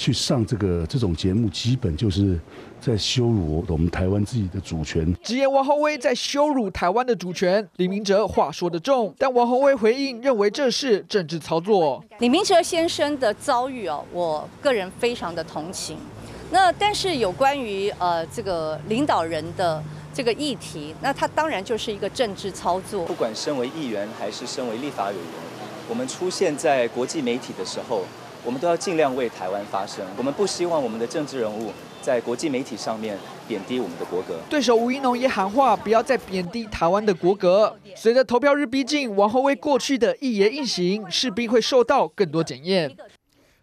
[0.00, 2.38] 去上这个这种节目，基本就是
[2.80, 5.14] 在羞辱我们台湾自己的主权。
[5.22, 12.02] 直言王宏威在羞辱台湾的主权，李明哲话说得重，但王宏威回应认为这是政治操作。
[12.20, 15.96] 李明哲先生的遭遇哦，我个人非常的同情。
[16.50, 19.82] 那但是有关于呃这个领导人的
[20.14, 23.04] 这个议题，那他当然就是一个政治操作。
[23.04, 25.22] 不管身为议员还是身为立法委员，
[25.90, 28.02] 我们出现在国际媒体的时候。
[28.48, 30.02] 我们都要尽量为台湾发声。
[30.16, 33.14] 我们不希望我们的政治人物在国际媒体上面
[33.46, 34.40] 贬低我们的国格。
[34.48, 37.76] 对手吴一农也喊话，不要再贬低台湾的国格。
[37.94, 42.90] 随着投票日逼近，王后为过去的一言一行势必会受到更多检验。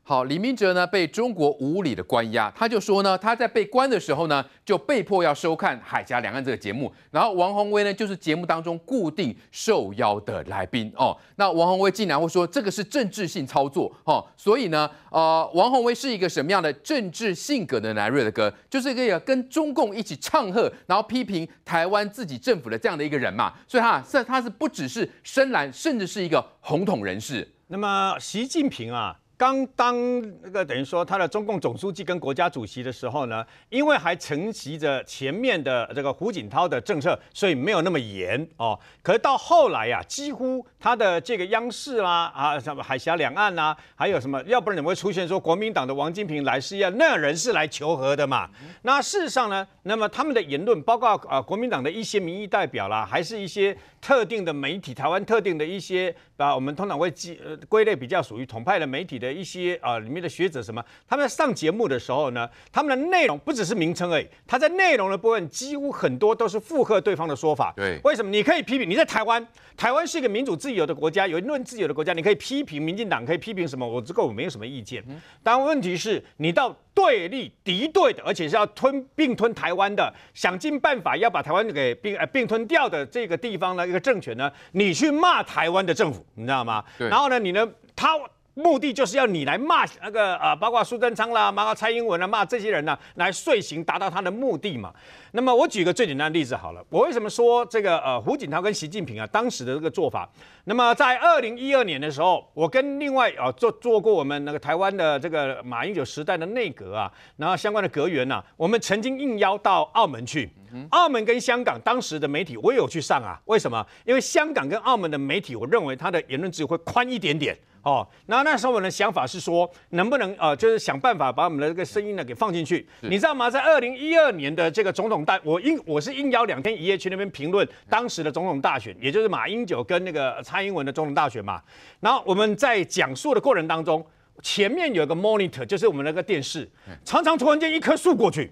[0.07, 11.17] 好，李明哲呢被中国无理的关押，他就说呢，他在被关的时候呢，就被迫要收看《海峡两岸》这个节目，然后王宏威呢就是节目当中固定受邀的来宾哦。
[11.37, 27.51] 那王宏威竟然会说这个是政治性操作哦，所以呢，呃，王宏威是一个什么样的政治性格的男瑞的歌，就是一个跟中共一起唱和，然后批评台湾自己政府的这样的一个人嘛，所以他是他是不只是深蓝，甚至是一个红统人士。
[27.69, 29.17] 那么习近平啊。
[29.37, 29.95] 刚当
[30.41, 38.79] 那个等于说他的中共总书记跟国家主席的时候呢，因为还承袭着前面的这个胡锦涛的政策，所以没有那么严哦。
[39.03, 48.49] 可是到后来呀、啊，几乎他的这个央视啦啊，什么海峡两岸呐、啊，还有什么，要不然怎么会出现说国民党的王金平来是要那人是来求和的嘛？
[48.83, 59.33] 那事实上呢，那么他们的言论，包括啊国民党的一些民意代表啦，还是一些特定的媒体，台湾特定的一些啊，我们通常会记呃归类比较属于统派的媒体的。
[59.33, 67.73] 一些啊，里面的学者什么，他们在上节目的时候呢，他们的内容不只是名称而已，他在内容的部分几乎很多都是附和对方的说法。
[67.75, 68.29] 对，为什么？
[68.29, 69.43] 你可以批评你在台湾，
[69.75, 73.87] 台湾是一个民主自由的国家，有言论自由的国家，你可以批评民进党，可以批评什么？
[73.87, 75.03] 我这个我没有什么意见。
[75.41, 86.83] 但问题是，你到对立敌对的，而且是要吞并吞台湾的，想尽办法要把台湾给并呃并吞掉的这个地方呢一个政权呢，你去骂台湾的政府，你知道吗？
[86.97, 87.07] 对。
[87.09, 88.17] 然后呢，你呢，他。
[88.55, 94.93] 目的就是要你来骂那个呃，包括苏贞昌啦，骂蔡英文啊，骂这些人呢、来遂行达到他的目的嘛。
[95.31, 100.29] 那么我举个最简单的例子好了，我为什么说这个呃胡锦涛跟习近平啊当时的这个做法？
[100.63, 110.49] 那么在二零一二年的时候，我跟另外啊做做过我们那个台湾的这个马英九时代的内阁啊，然后相关的阁员呐，我们曾经应邀到澳门去，
[110.91, 113.85] 澳门跟香港当时的媒体我也有去上啊，为什么？
[114.05, 117.57] 因为香港跟澳门的媒体，我认为他的言论自由会宽一点点。
[117.85, 123.47] 哦，然后那时候我的想法是说，能不能呃，就是想办法把我们的这个声音呢给放进去，你知道吗？
[123.47, 131.61] 在二零一二年的这个总统大，我应我是应邀两天一夜去那边评论当时的总统大选，也就是马英九跟那个蔡英文的总统大选嘛。
[131.99, 134.03] 然后我们在讲述的过程当中，
[134.41, 136.67] 前面有一个 monitor，就是我们那个电视，
[137.03, 138.51] 常常突然间一棵树过去，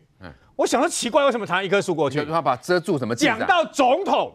[0.55, 2.23] 我想说奇怪，为什么常常一棵树过去？
[2.25, 3.15] 他把遮住什么？
[3.15, 4.31] 讲到总统，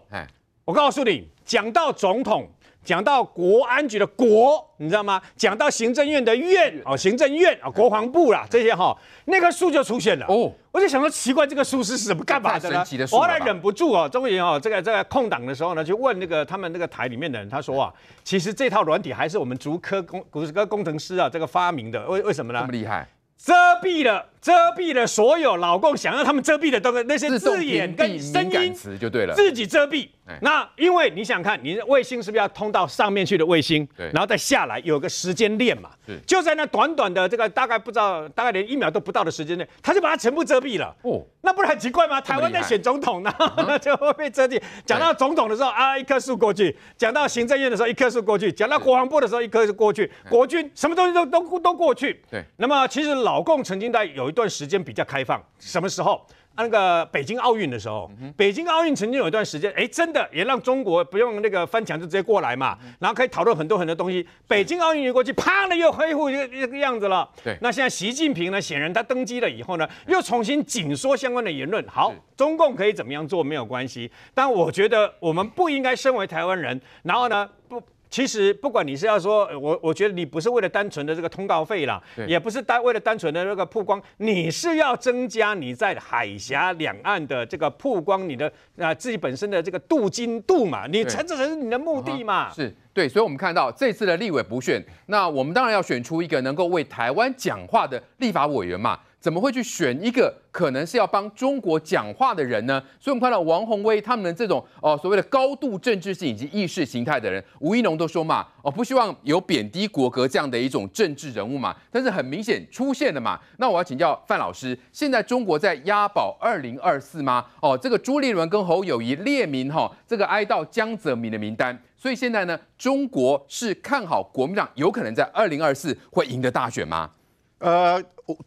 [0.65, 2.51] 我告诉你，讲到总统。
[2.89, 5.21] 讲到国安局的国，你知道吗？
[5.37, 8.97] 讲到行政院的院，哦，行政院啊，国防部啦，这些哈，
[9.27, 10.25] 那棵树就出现了。
[10.27, 12.83] 哦，我就想说奇怪，这个树是什么干嘛的呢？
[13.13, 17.93] 我后来忍不住哦，终于哦，这个这个空档的时候呢，就问那个他们那个台里面的人，他说啊，
[18.25, 22.61] 其实这套软体还是我们竹科工竹科工程师啊这个发明的，为为什么呢？
[22.61, 23.07] 这么厉害？
[23.37, 30.09] 遮蔽了，遮蔽了所有老共想要他们遮蔽的东西，那些字眼跟声音词就对了，自己遮蔽。
[30.43, 33.87] 那因为你想看，你的卫星是不是要通到上面去的卫星？
[33.97, 35.91] 对，然后再下来有个时间链嘛？
[36.27, 40.95] 就在那短短的这个大概不知道，大概连一秒都不到的时间内，他就把它全部遮蔽了。
[41.03, 42.21] 哦，那不是很奇怪吗？
[42.21, 44.61] 台湾在选总统呢，那就会被遮蔽。
[44.85, 50.11] 讲到总统的时候啊，一棵树过去；讲到行政院的时候，一棵树过去；讲到国防部的时候，一棵树过去。
[50.29, 52.23] 国军什么东西都都都过去。
[52.31, 52.45] 对。
[52.57, 56.27] 那么其实老共曾经在有一段时间比较开放，什么时候？
[56.59, 64.27] 那个北京奥运的时候，北京奥运曾经有一段时间，哎，真的也让中国不用那个翻墙就直接过来嘛，然后可以讨论很多很多东西。
[64.47, 67.29] 北京奥运一过去，啪的又恢复这个这个样子了。
[67.45, 71.87] 对，那现在习近平呢，显然他登基了以后呢，又重新紧缩相关的言论。
[71.87, 77.81] 好，中共可以怎么样做没有关系，但我觉得我们不应该身为台湾人，然后呢不。
[78.11, 92.51] 其实不管你是要说，我我觉得你不是为了单纯的这个通告费啦，也不是单为了单纯的那个曝光，你是要增加你在海峡两岸的这个曝光，你的啊自己本身的这个镀金度嘛，你才这才是你的目的嘛。
[92.51, 98.99] 是对，所以我们看到这次的立委补选，那我们当然要选出一个能够为台湾讲话的立法委员嘛。
[99.21, 102.81] 怎么会去选一个可能是要帮中国讲话的人呢？
[103.01, 111.77] 所以，我们看到王宏威他们的这种哦所谓的高度政治性以及意识形态的人，吴怡农都说嘛，哦不希望有贬低国格这样的一种政治人物嘛。
[111.91, 113.39] 但是很明显出现了嘛。
[113.57, 117.45] 那我要请教范老师，现在中国在押宝二零二四吗？
[117.61, 121.77] 哦，这个朱立伦跟侯友宜列名哈、哦，这个哀悼江泽民的名单。
[121.97, 127.11] 所以现在呢，中国是看好国民党有可能在二零二四会赢得大选吗？
[127.59, 128.03] 呃，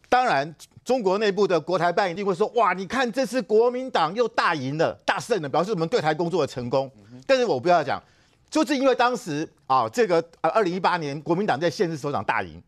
[0.10, 6.90] 当然，中国内部的国台办一定会说，哇，你看这次国民党又大赢了、大胜了，表示我们对台工作的成功。
[7.26, 8.02] 但是我不要讲，
[8.50, 12.62] 就是因为当时啊，这个呃，二零一八年国民党在县市首长大赢，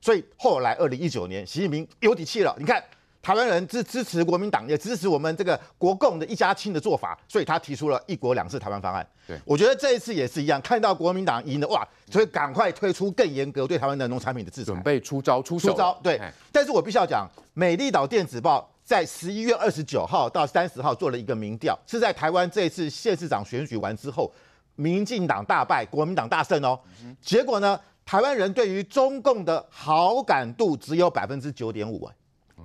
[0.00, 2.82] 所以后来二零一九年习近平有底气了，你看。
[3.24, 9.04] 台湾人支支持国民党，也支持我们这个国共的一家亲的做法，所以他提出了一国两制台湾方案。
[9.26, 15.70] 对，我觉得这一次也是一样，看到国民党赢了，哇，所以赶快推出更严格对台湾的农产品的制裁，准备出招出手。
[15.70, 16.20] 出招，对。
[16.52, 24.30] 但是我必须要讲，美丽岛电子报在十一月二十九号到三十号做了一个民调，是在台湾这一次县市长选举完之后，
[24.76, 26.78] 民进党大败，国民党大胜哦。
[27.22, 32.06] 结果呢，台湾人对于中共的好感度只有百分之九点五。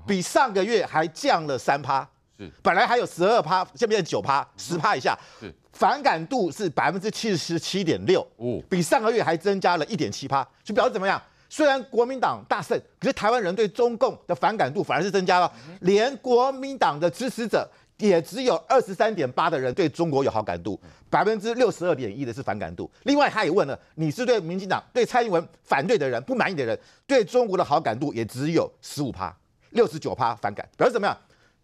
[0.09, 2.01] 比上个月还降了三趴，
[2.35, 5.15] 是本来还有十二趴，现在变成九趴，十趴以下。
[5.39, 11.21] 是反感度是百分之七十七点六，哦，比上个月还增加了一点七趴，就表示怎么样？
[11.47, 15.51] 虽然国民党大胜，可是台湾人对中共的反感度反而是增加了，
[15.81, 20.77] 连国民党的支持者也只有二十三点八的人对中国有好感度，
[21.09, 22.89] 百分之六十二点一的是反感度。
[23.03, 29.33] 另外他也问了，你是对民进党、对蔡英文反对的人、不满意的人，对中国的好感度也只有十五趴。
[29.71, 31.17] 六十九趴反感，表示怎么样？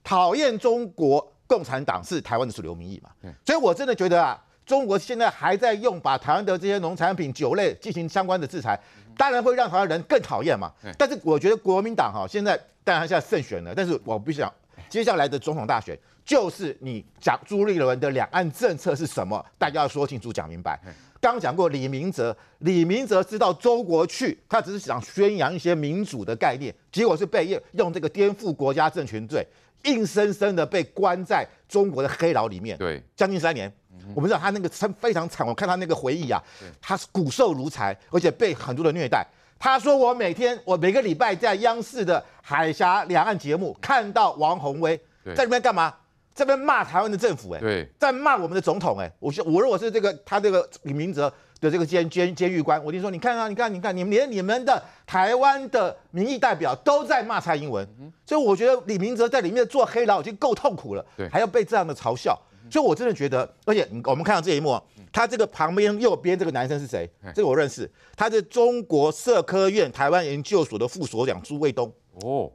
[0.04, 3.10] 讨厌中国共产党是台湾的主流民意嘛？
[3.46, 8.80] 所以我真的觉得啊，中国现在还在用把台湾的这些农产品、酒类进行相关的制裁，
[9.18, 10.72] 当然会让台湾人更讨厌嘛。
[10.98, 14.54] 但是我觉得国民党哈，现在当然现在胜选了，但是我必须讲，
[14.90, 20.80] 接下来的总统大选就是你讲朱立伦的两岸政策是什么，大家要说清楚、讲明白。
[21.22, 29.46] 刚讲过李明哲，李明哲知道中国去，他只是想宣扬一些民主的概念，结果是被用这个颠覆国家政权罪，
[29.84, 33.72] 硬生生的被关在中国的黑牢里面，对，将近三年。
[34.14, 34.70] 我们知道他那个
[35.00, 36.40] 非常惨，我看他那个回忆啊，
[36.80, 39.26] 他是骨瘦如柴，而且被很多的虐待。
[39.58, 45.00] 他说我每天，我每个礼拜在央视的海峡两岸节目看到王宏威
[45.36, 45.94] 在里面干嘛？
[46.36, 57.88] 这边骂台湾的政府，哎，在骂我们的总统，哎，我我如果是这个他这个李明哲的这个监监监狱官，我就说，你看啊，你看，你看，你们连你们的台湾的民意代表都在骂蔡英文，
[58.26, 62.38] 所以我觉得李明哲在里面做黑牢已经够痛苦了，还要被这样的嘲笑，
[62.70, 64.80] 所以我真的觉得，而且我们看到这一幕，
[65.12, 67.10] 他这个旁边右边这个男生是谁？
[67.34, 71.92] 这个我认识，他是中国社科院台湾研究所的副所长朱卫东，
[72.22, 72.52] 哦。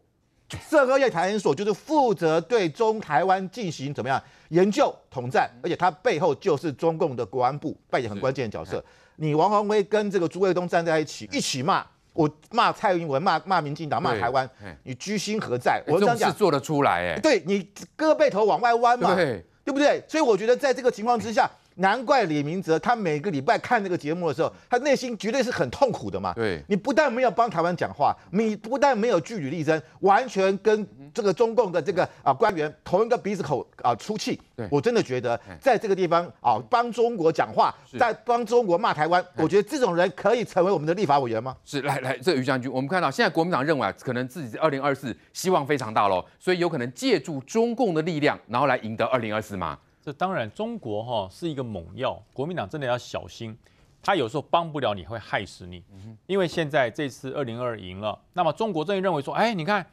[0.69, 8.85] 社科院台研所就是负责对中台湾进行怎么样研究统战，而且他背后就是中共的国安部扮演很关键的角色。
[9.15, 14.51] 你王宏威跟这个朱卫东站在一起，一起骂我，骂蔡英文，骂骂民进党，骂台湾，
[14.83, 15.81] 你居心何在？
[15.87, 17.63] 我这样讲做得出来，哎，对你
[17.97, 20.03] 胳膊头往外弯嘛，对，对不对？
[20.09, 21.49] 所以我觉得在这个情况之下。
[21.81, 26.33] 难怪李明哲他每个礼拜看这个节目的时候，他内心绝对是很痛苦的嘛。
[26.35, 34.39] 对，你不但没有帮台湾讲话，你不但没有据理力争，完全跟这个中共的这个啊官员同一个鼻子口啊出气。
[34.55, 41.57] 对，我真的觉得在这个地方啊帮中国讲话，在帮中国骂台湾，我觉得这种人可以成为我们的立法委员吗？
[41.65, 49.79] 是，来来，这个于将军，我们看到现在国民党认为啊，可能自己二零二四希望非常大喽，所以有可能借助中共的力量，然后来赢得二零二四吗？
[50.03, 53.57] 这当然，中国哈是一个猛药，国民党真的要小心，
[54.03, 55.85] 他有时候帮不了你，会害死你。
[56.27, 59.85] 因为现在这次二零二赢了，那么中国正认为说，哎，你看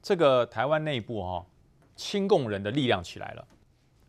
[0.00, 1.44] 这个台湾内部哈
[1.96, 3.44] 亲共人的力量起来了。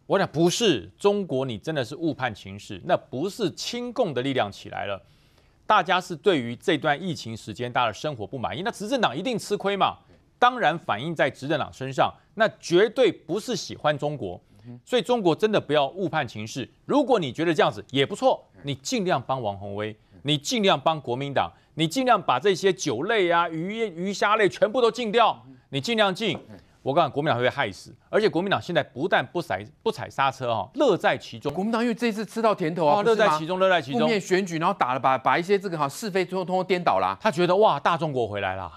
[0.06, 5.02] 我讲不是中国，你真的是误判情势，那不是亲共的力量起来了，
[5.66, 9.98] 大家是对于这段疫情时间大家的生活不满意，那执政党一定吃亏嘛。
[10.40, 14.40] 当然反映在执政党身上，那绝对不是喜欢中国。
[14.86, 16.70] 所以中国真的不要误判情势。
[16.86, 26.38] 如果你觉得这样子也不错，你尽量帮王宏威，你尽量帮国民党，你尽量把这些酒类啊、鱼鱼虾类全部都禁掉，你尽量禁。
[26.84, 27.94] 我告诉你，国民党会被害死。
[28.10, 31.54] 而且国民党现在不但不踩不踩刹车哦，乐在其中。
[31.54, 34.02] 国民党因为这次吃到甜头啊，乐在其中，乐在其中。
[34.02, 37.18] 负面选举，然后打了把把一些这个哈是非通通颠倒了。
[37.20, 38.72] 他觉得哇，大中国回来了，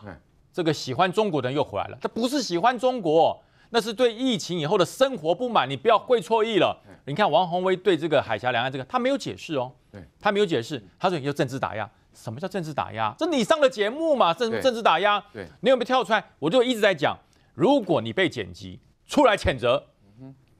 [0.53, 1.99] 这个喜欢中国的人又回来了。
[2.01, 3.41] 他不是喜欢中国。
[3.71, 6.77] 那是对疫情以后的生活不满，你不要会错意了。
[7.07, 9.73] 你看王宏威对这个海峡两岸这个，他没有解释哦，
[10.21, 11.89] 他没有解释，他说你就政治打压。
[12.13, 13.15] 什么叫政治打压？
[13.17, 15.23] 这你上的节目嘛，政政治打压。
[15.61, 16.23] 你有没有跳出来？
[16.41, 17.17] 我就一直在讲，
[17.55, 19.83] 如果你被剪辑出来谴责，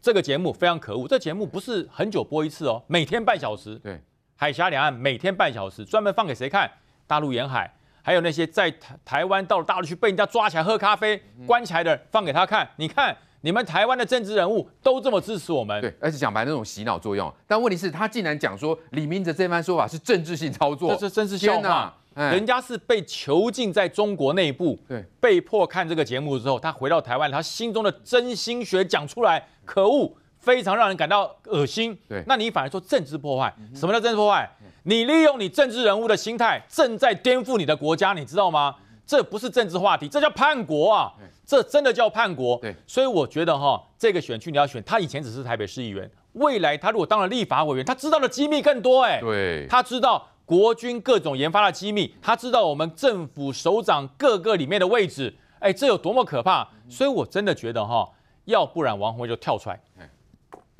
[0.01, 1.09] 这个节目非常可恶。
[1.09, 3.75] 这节目不是很久播一次哦，每天半小时。
[3.81, 4.01] 对，
[4.37, 6.71] 海峡两岸每天半小时，专门放给谁看？
[7.09, 7.75] 大陆沿海。
[8.11, 12.69] 还有那些在台台湾到了大陆去被人家抓起来喝咖啡、关起来的，放给他看。
[12.75, 17.33] 你看，你们台湾的政治人物都这么支持我们，对，而且讲白那种洗脑作用。
[17.47, 21.95] 但问题是，他竟然讲说李明哲这番说法是政治性操作，这是真是笑话。
[22.17, 31.97] 人家是被囚禁在中国内部，对，被迫看这个节目之后，他回到台湾，他心中的真心学讲出来，可恶，非常让人感到恶心。
[32.09, 33.55] 对，那你反而说政治破坏？
[33.73, 34.51] 什么叫政治破坏？
[34.85, 38.75] 你利用你政治人物的心态，正在颠覆你的国家，你知道吗？
[39.07, 41.13] 这不是政治话题，这叫叛国啊！
[41.45, 42.57] 这真的叫叛国。
[42.59, 49.19] 对，所以我觉得哈，这个选区你要选，他以前只是台北市议员，未来他如果当了立法委员，他知道的机密更多哎。
[49.19, 56.69] 对，他知道国军各种研发的机密，他知道我们政府首长各个里面的位置，哎，这有多么可怕！
[56.89, 58.09] 所以我真的觉得哈，
[58.45, 59.81] 要不然王鸿薇就跳出来。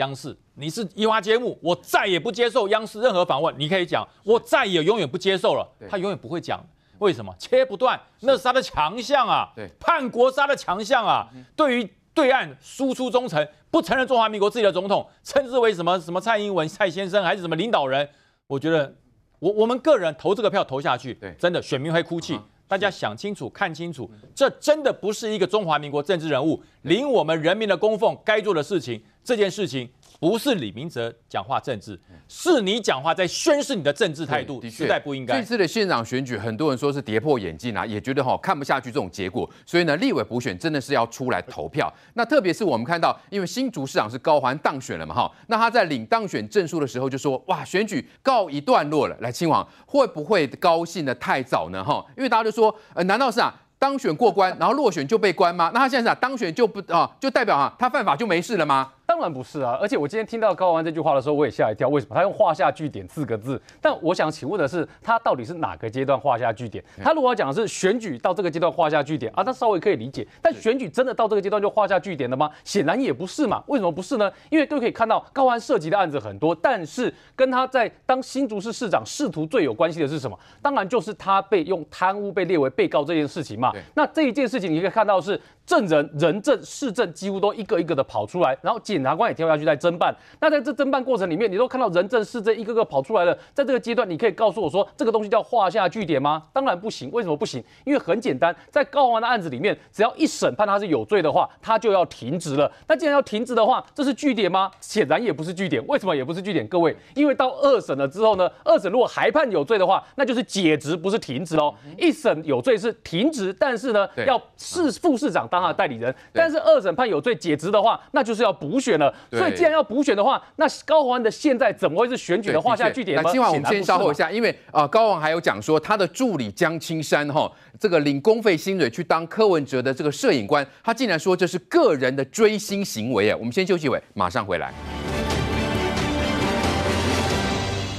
[0.01, 3.55] 央视，你是移花接木，我再也不接受央视任何访问。
[3.59, 5.69] 你可以讲，我再也永远不接受了。
[5.89, 6.65] 他永远不会讲，
[6.99, 7.33] 为什么？
[7.39, 9.53] 切不断，那是他的强项啊。
[9.55, 11.29] 对，叛国杀的强项啊。
[11.55, 18.09] 对于对岸输出忠诚，不承认中华民国自己的总统，称之为什么什么蔡英文、蔡先生还是什么领导人？
[18.47, 18.93] 我觉得，
[19.39, 22.41] 我我们个人投这个票投下去，对，真的选民会哭泣。
[22.67, 29.03] 大家想清楚，看清楚，这真的不是一个中华民国政治人物领我们人民的供奉该做的事情。
[29.23, 31.99] 这件事情不是李明哲讲话政治，
[32.29, 35.39] 是你讲话在宣示你的政治态度，实在不应该。
[35.39, 41.93] 这次的县长选举，很多人说是跌破眼镜啊，也觉得哈看不下去这种结果，所以呢，立委补选真的是要出来投票。
[42.15, 49.17] 那特别是我们看到，因为新竹市长是高虹安当选了嘛哈，那他在领当选证书的时候就说，哇，选举告一段落了。
[49.21, 52.05] 来，亲王会不会高兴的太早呢哈？
[52.17, 53.55] 因为大家都说，呃，难道是啊？
[53.79, 55.71] 当选过关，然后落选就被关吗？
[55.73, 58.93] 那他现在是啊，当选就不啊，就代表啊，他犯法就没事了吗？
[59.21, 59.77] 当然不是啊！
[59.79, 61.87] 而且我今天听到高安这句话的时候，我也吓一跳。
[61.91, 62.15] 为什么？
[62.15, 63.61] 他用画下句点四个字。
[63.79, 66.83] 但我想请问的是，他到底是哪个阶段画下句点？
[67.05, 70.27] 他如果要讲的是选举到这个阶段画下句点啊，那稍微可以理解。
[70.41, 72.51] 但选举真的到这个阶段就画下句点了吗？
[72.65, 73.63] 显然也不是嘛。
[73.67, 74.33] 为什么不是呢？
[74.49, 80.39] 因为都可以看到高安涉及的案子很多，但是跟他在当新竹市市长仕途最有关系的是什么？
[80.63, 83.71] 当然就是他被用贪污被列为被告这件事情嘛。
[83.95, 85.39] 那这一件事情你可以看到是。
[85.67, 90.15] 证人、人证、事证几乎都一个一个的跑出来，然后检察官也跳下去在侦办。
[90.41, 93.37] 那在这侦办过程里面，你都看到人证、事证一个个跑出来了。
[93.55, 96.43] 在这个阶段，你可以告诉我说，这个东西叫画下句点吗？
[96.53, 97.09] 当然不行。
[97.13, 97.63] 为什么不行？
[97.85, 102.71] 因为很简单，在高虹安的案子里面，只要一审判他是有罪的话，他就要停职了。
[102.89, 104.69] 那既然要停职的话，这是据点吗？
[104.81, 105.81] 显然也不是据点。
[105.87, 106.67] 为什么也不是据点？
[106.67, 111.73] 各位，因为到二审了之后呢，二审如果还判有罪的话，那就是解职，不是停职喽。
[111.97, 115.61] 一审有罪是停职，但是呢，要市副市长当。
[115.61, 119.15] 他的代理人，但是二审判有罪解职的话，那就是要补选了。
[119.31, 123.23] 所以既然要补选的话，那高虹安的现在怎么会是选举的画下句点呢？
[123.25, 133.37] 那今晚我们先稍后一下，因为啊、呃，高虹还有讲说他的助理江青山哈，这个领公费薪水去当柯文哲的这个摄影官，他竟然说这是个人的追星行为啊！
[133.39, 134.73] 我们先休息一会，马上回来。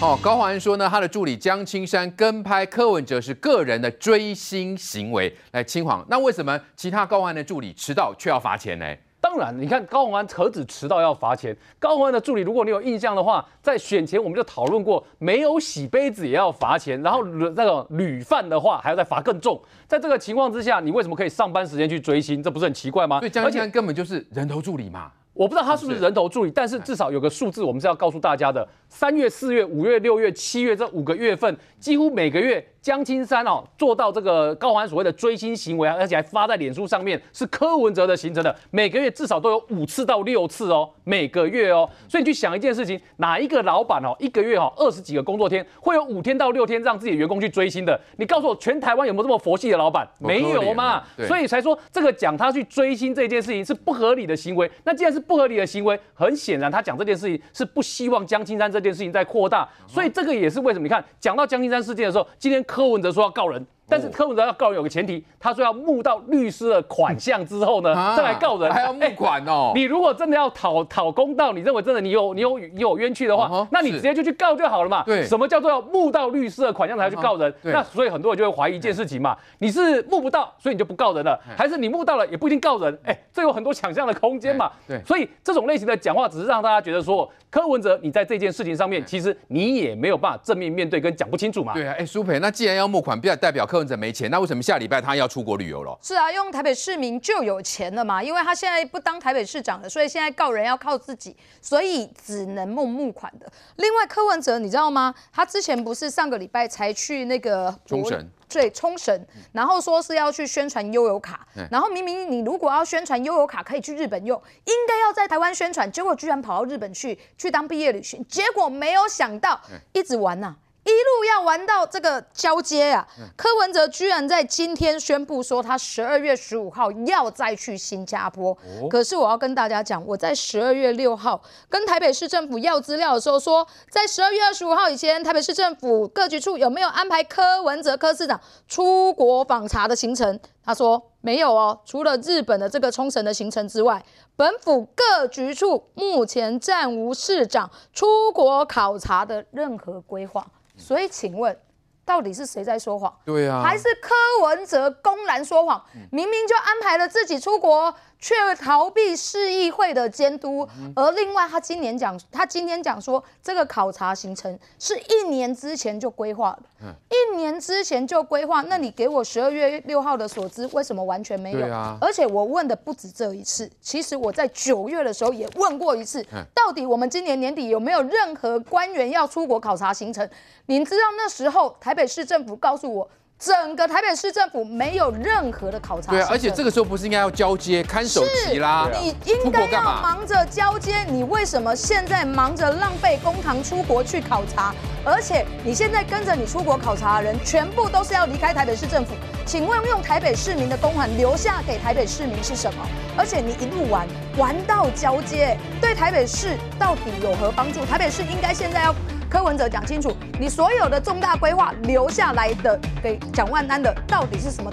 [0.01, 5.31] 哦，高华安说呢，他的助理江青山跟拍柯文哲是个人的追星行为。
[5.51, 8.95] 来，清黄，那为什么其他高虹安的助理迟到却要罚钱呢？
[9.21, 19.61] 当然，你看高虹安何止迟到要罚钱，高虹安的助理，如果你有印象的话，在选前我们就讨论过，没有洗杯子也要罚钱，然后那个屡犯的话还要再罚更重。
[19.87, 22.41] 在这个情况之下，你为什么可以上班时间去追星？
[22.41, 23.19] 这不是很奇怪吗？
[23.19, 25.11] 对，江青根本就是人头助理嘛。
[25.33, 41.89] 我不知道他是不是人头助理，但是至少有个数字，我们是要告诉大家的：三月、四月、五月、六月、七月这五个月份，几乎每个月江青山哦做到这个高虹安所谓的追星行为，而且还发在脸书上面，是柯文哲的行程的，每个月至少都有五次到六次哦，每个月哦。
[42.09, 47.97] 所以你去想一件事情，哪一个老板哦一个月哦二十几个工作天，会有五天到六天让自己的员工去追星的？
[48.17, 50.05] 你告诉我，全台湾有没有这么佛系的老板？
[50.19, 51.01] 没有嘛？
[51.25, 54.69] 所以才说这个讲他去追星这件事情是不合理的行为。
[54.83, 60.83] 那既然是不合理的行为，很显然他讲这件事情是不希望江青山这这件事情在扩大，所以这个也是为什么？
[60.83, 63.65] 你看讲到江青山事件的时候，今天柯文哲说要告人。
[63.91, 69.73] 但是柯文哲要告人有个前提，他说要募到律师的款项之后呢，再来告人，还要募款哦。
[69.75, 75.03] 你如果真的要讨讨公道，你认为真的你有你有你有冤屈的话，那你直接就去告就好了嘛。
[75.03, 77.53] 对，什么叫做要募到律师的款项才去告人？
[77.63, 82.97] 那所以很多人就会怀疑一件事情嘛，你是募不到，所以你就不告人了，还是你募到了也不一定告人？
[83.03, 84.71] 哎，这有很多想象的空间嘛。
[84.87, 91.73] 对，所以这种类型的讲话只是让大家觉得说，柯文哲你在这件事情上面，其实你也没有办法正面面对跟讲不清楚嘛。
[91.73, 94.61] 对啊，哎，苏培，那既然要募款，不要代表柯文哲没钱，那为什么？
[94.61, 95.97] 下礼拜他要出国旅游了。
[96.01, 103.51] 是啊，用台北市民就有钱了嘛，因为他现在不当台北市长了，所以现在告人要靠自己，所以只能募募款的。
[103.77, 105.13] 另外，柯文哲你知道吗？
[105.33, 119.59] 他之前不是上个礼拜才去那个冲绳，对，冲绳，然后说是要去宣传悠游卡，然后明明你如果要宣传悠游卡可以去日本用，应该要在台湾宣传，结果居然跑到日本去去当毕业旅行，结果没有想到
[119.93, 120.55] 一直玩呐、啊。
[120.83, 123.07] 一路要玩到这个交接啊！
[123.37, 128.57] 柯文哲居然在今天宣布说，他十二月十五号要再去新加坡。
[128.89, 140.39] 可是我要跟大家讲，我在十二月六号跟台北市政府要资料的时候说，在十二月二十五号以前，台北市政府各局处有没有安排柯文哲柯市长出国访查的行程？
[140.63, 144.03] 他说没有哦，除了日本的这个冲绳的行程之外，
[144.35, 150.45] 本府各局处目前暂无市长出国考察的任何规划。
[150.81, 151.57] 所以，请问，
[152.03, 153.15] 到底是谁在说谎？
[153.23, 154.13] 对啊，还是柯
[154.43, 155.85] 文哲公然说谎？
[156.11, 157.93] 明明就安排了自己出国。
[158.21, 160.65] 却逃避市议会的监督，
[160.95, 171.65] 而另外他今年讲，他今天讲说，这个考察行程是一年之前就规划的，一年之前就规划，那你给我十二月六号的所知，为什么完全没有？
[171.99, 180.29] 而且我问的不止这一次，其实我在九月的时候也问过一次，到底我们今年年底有没有任何官员要出国考察行程？
[180.67, 183.09] 您知道那时候台北市政府告诉我。
[183.41, 186.11] 整个台北市政府没有任何的考察。
[186.11, 188.87] 对啊，而且这个时候不是应该要交接看守期啦？
[188.93, 194.75] 你应该要忙着交接，你为什么现在忙着浪费公堂出国去考察？
[195.03, 199.15] 而且你现在跟着你出国考察的人，全部都是要离开台北市政府。
[199.43, 202.87] 请问用台北市民的公款留下给台北市民是什么？
[203.17, 207.83] 而且你一路玩玩到交接，对台北市到底有何帮助？
[207.87, 208.93] 台北市应该现在要。
[209.31, 214.69] 柯文哲讲清楚，你所有的重大规划留下来的给蒋万安的到底是什么？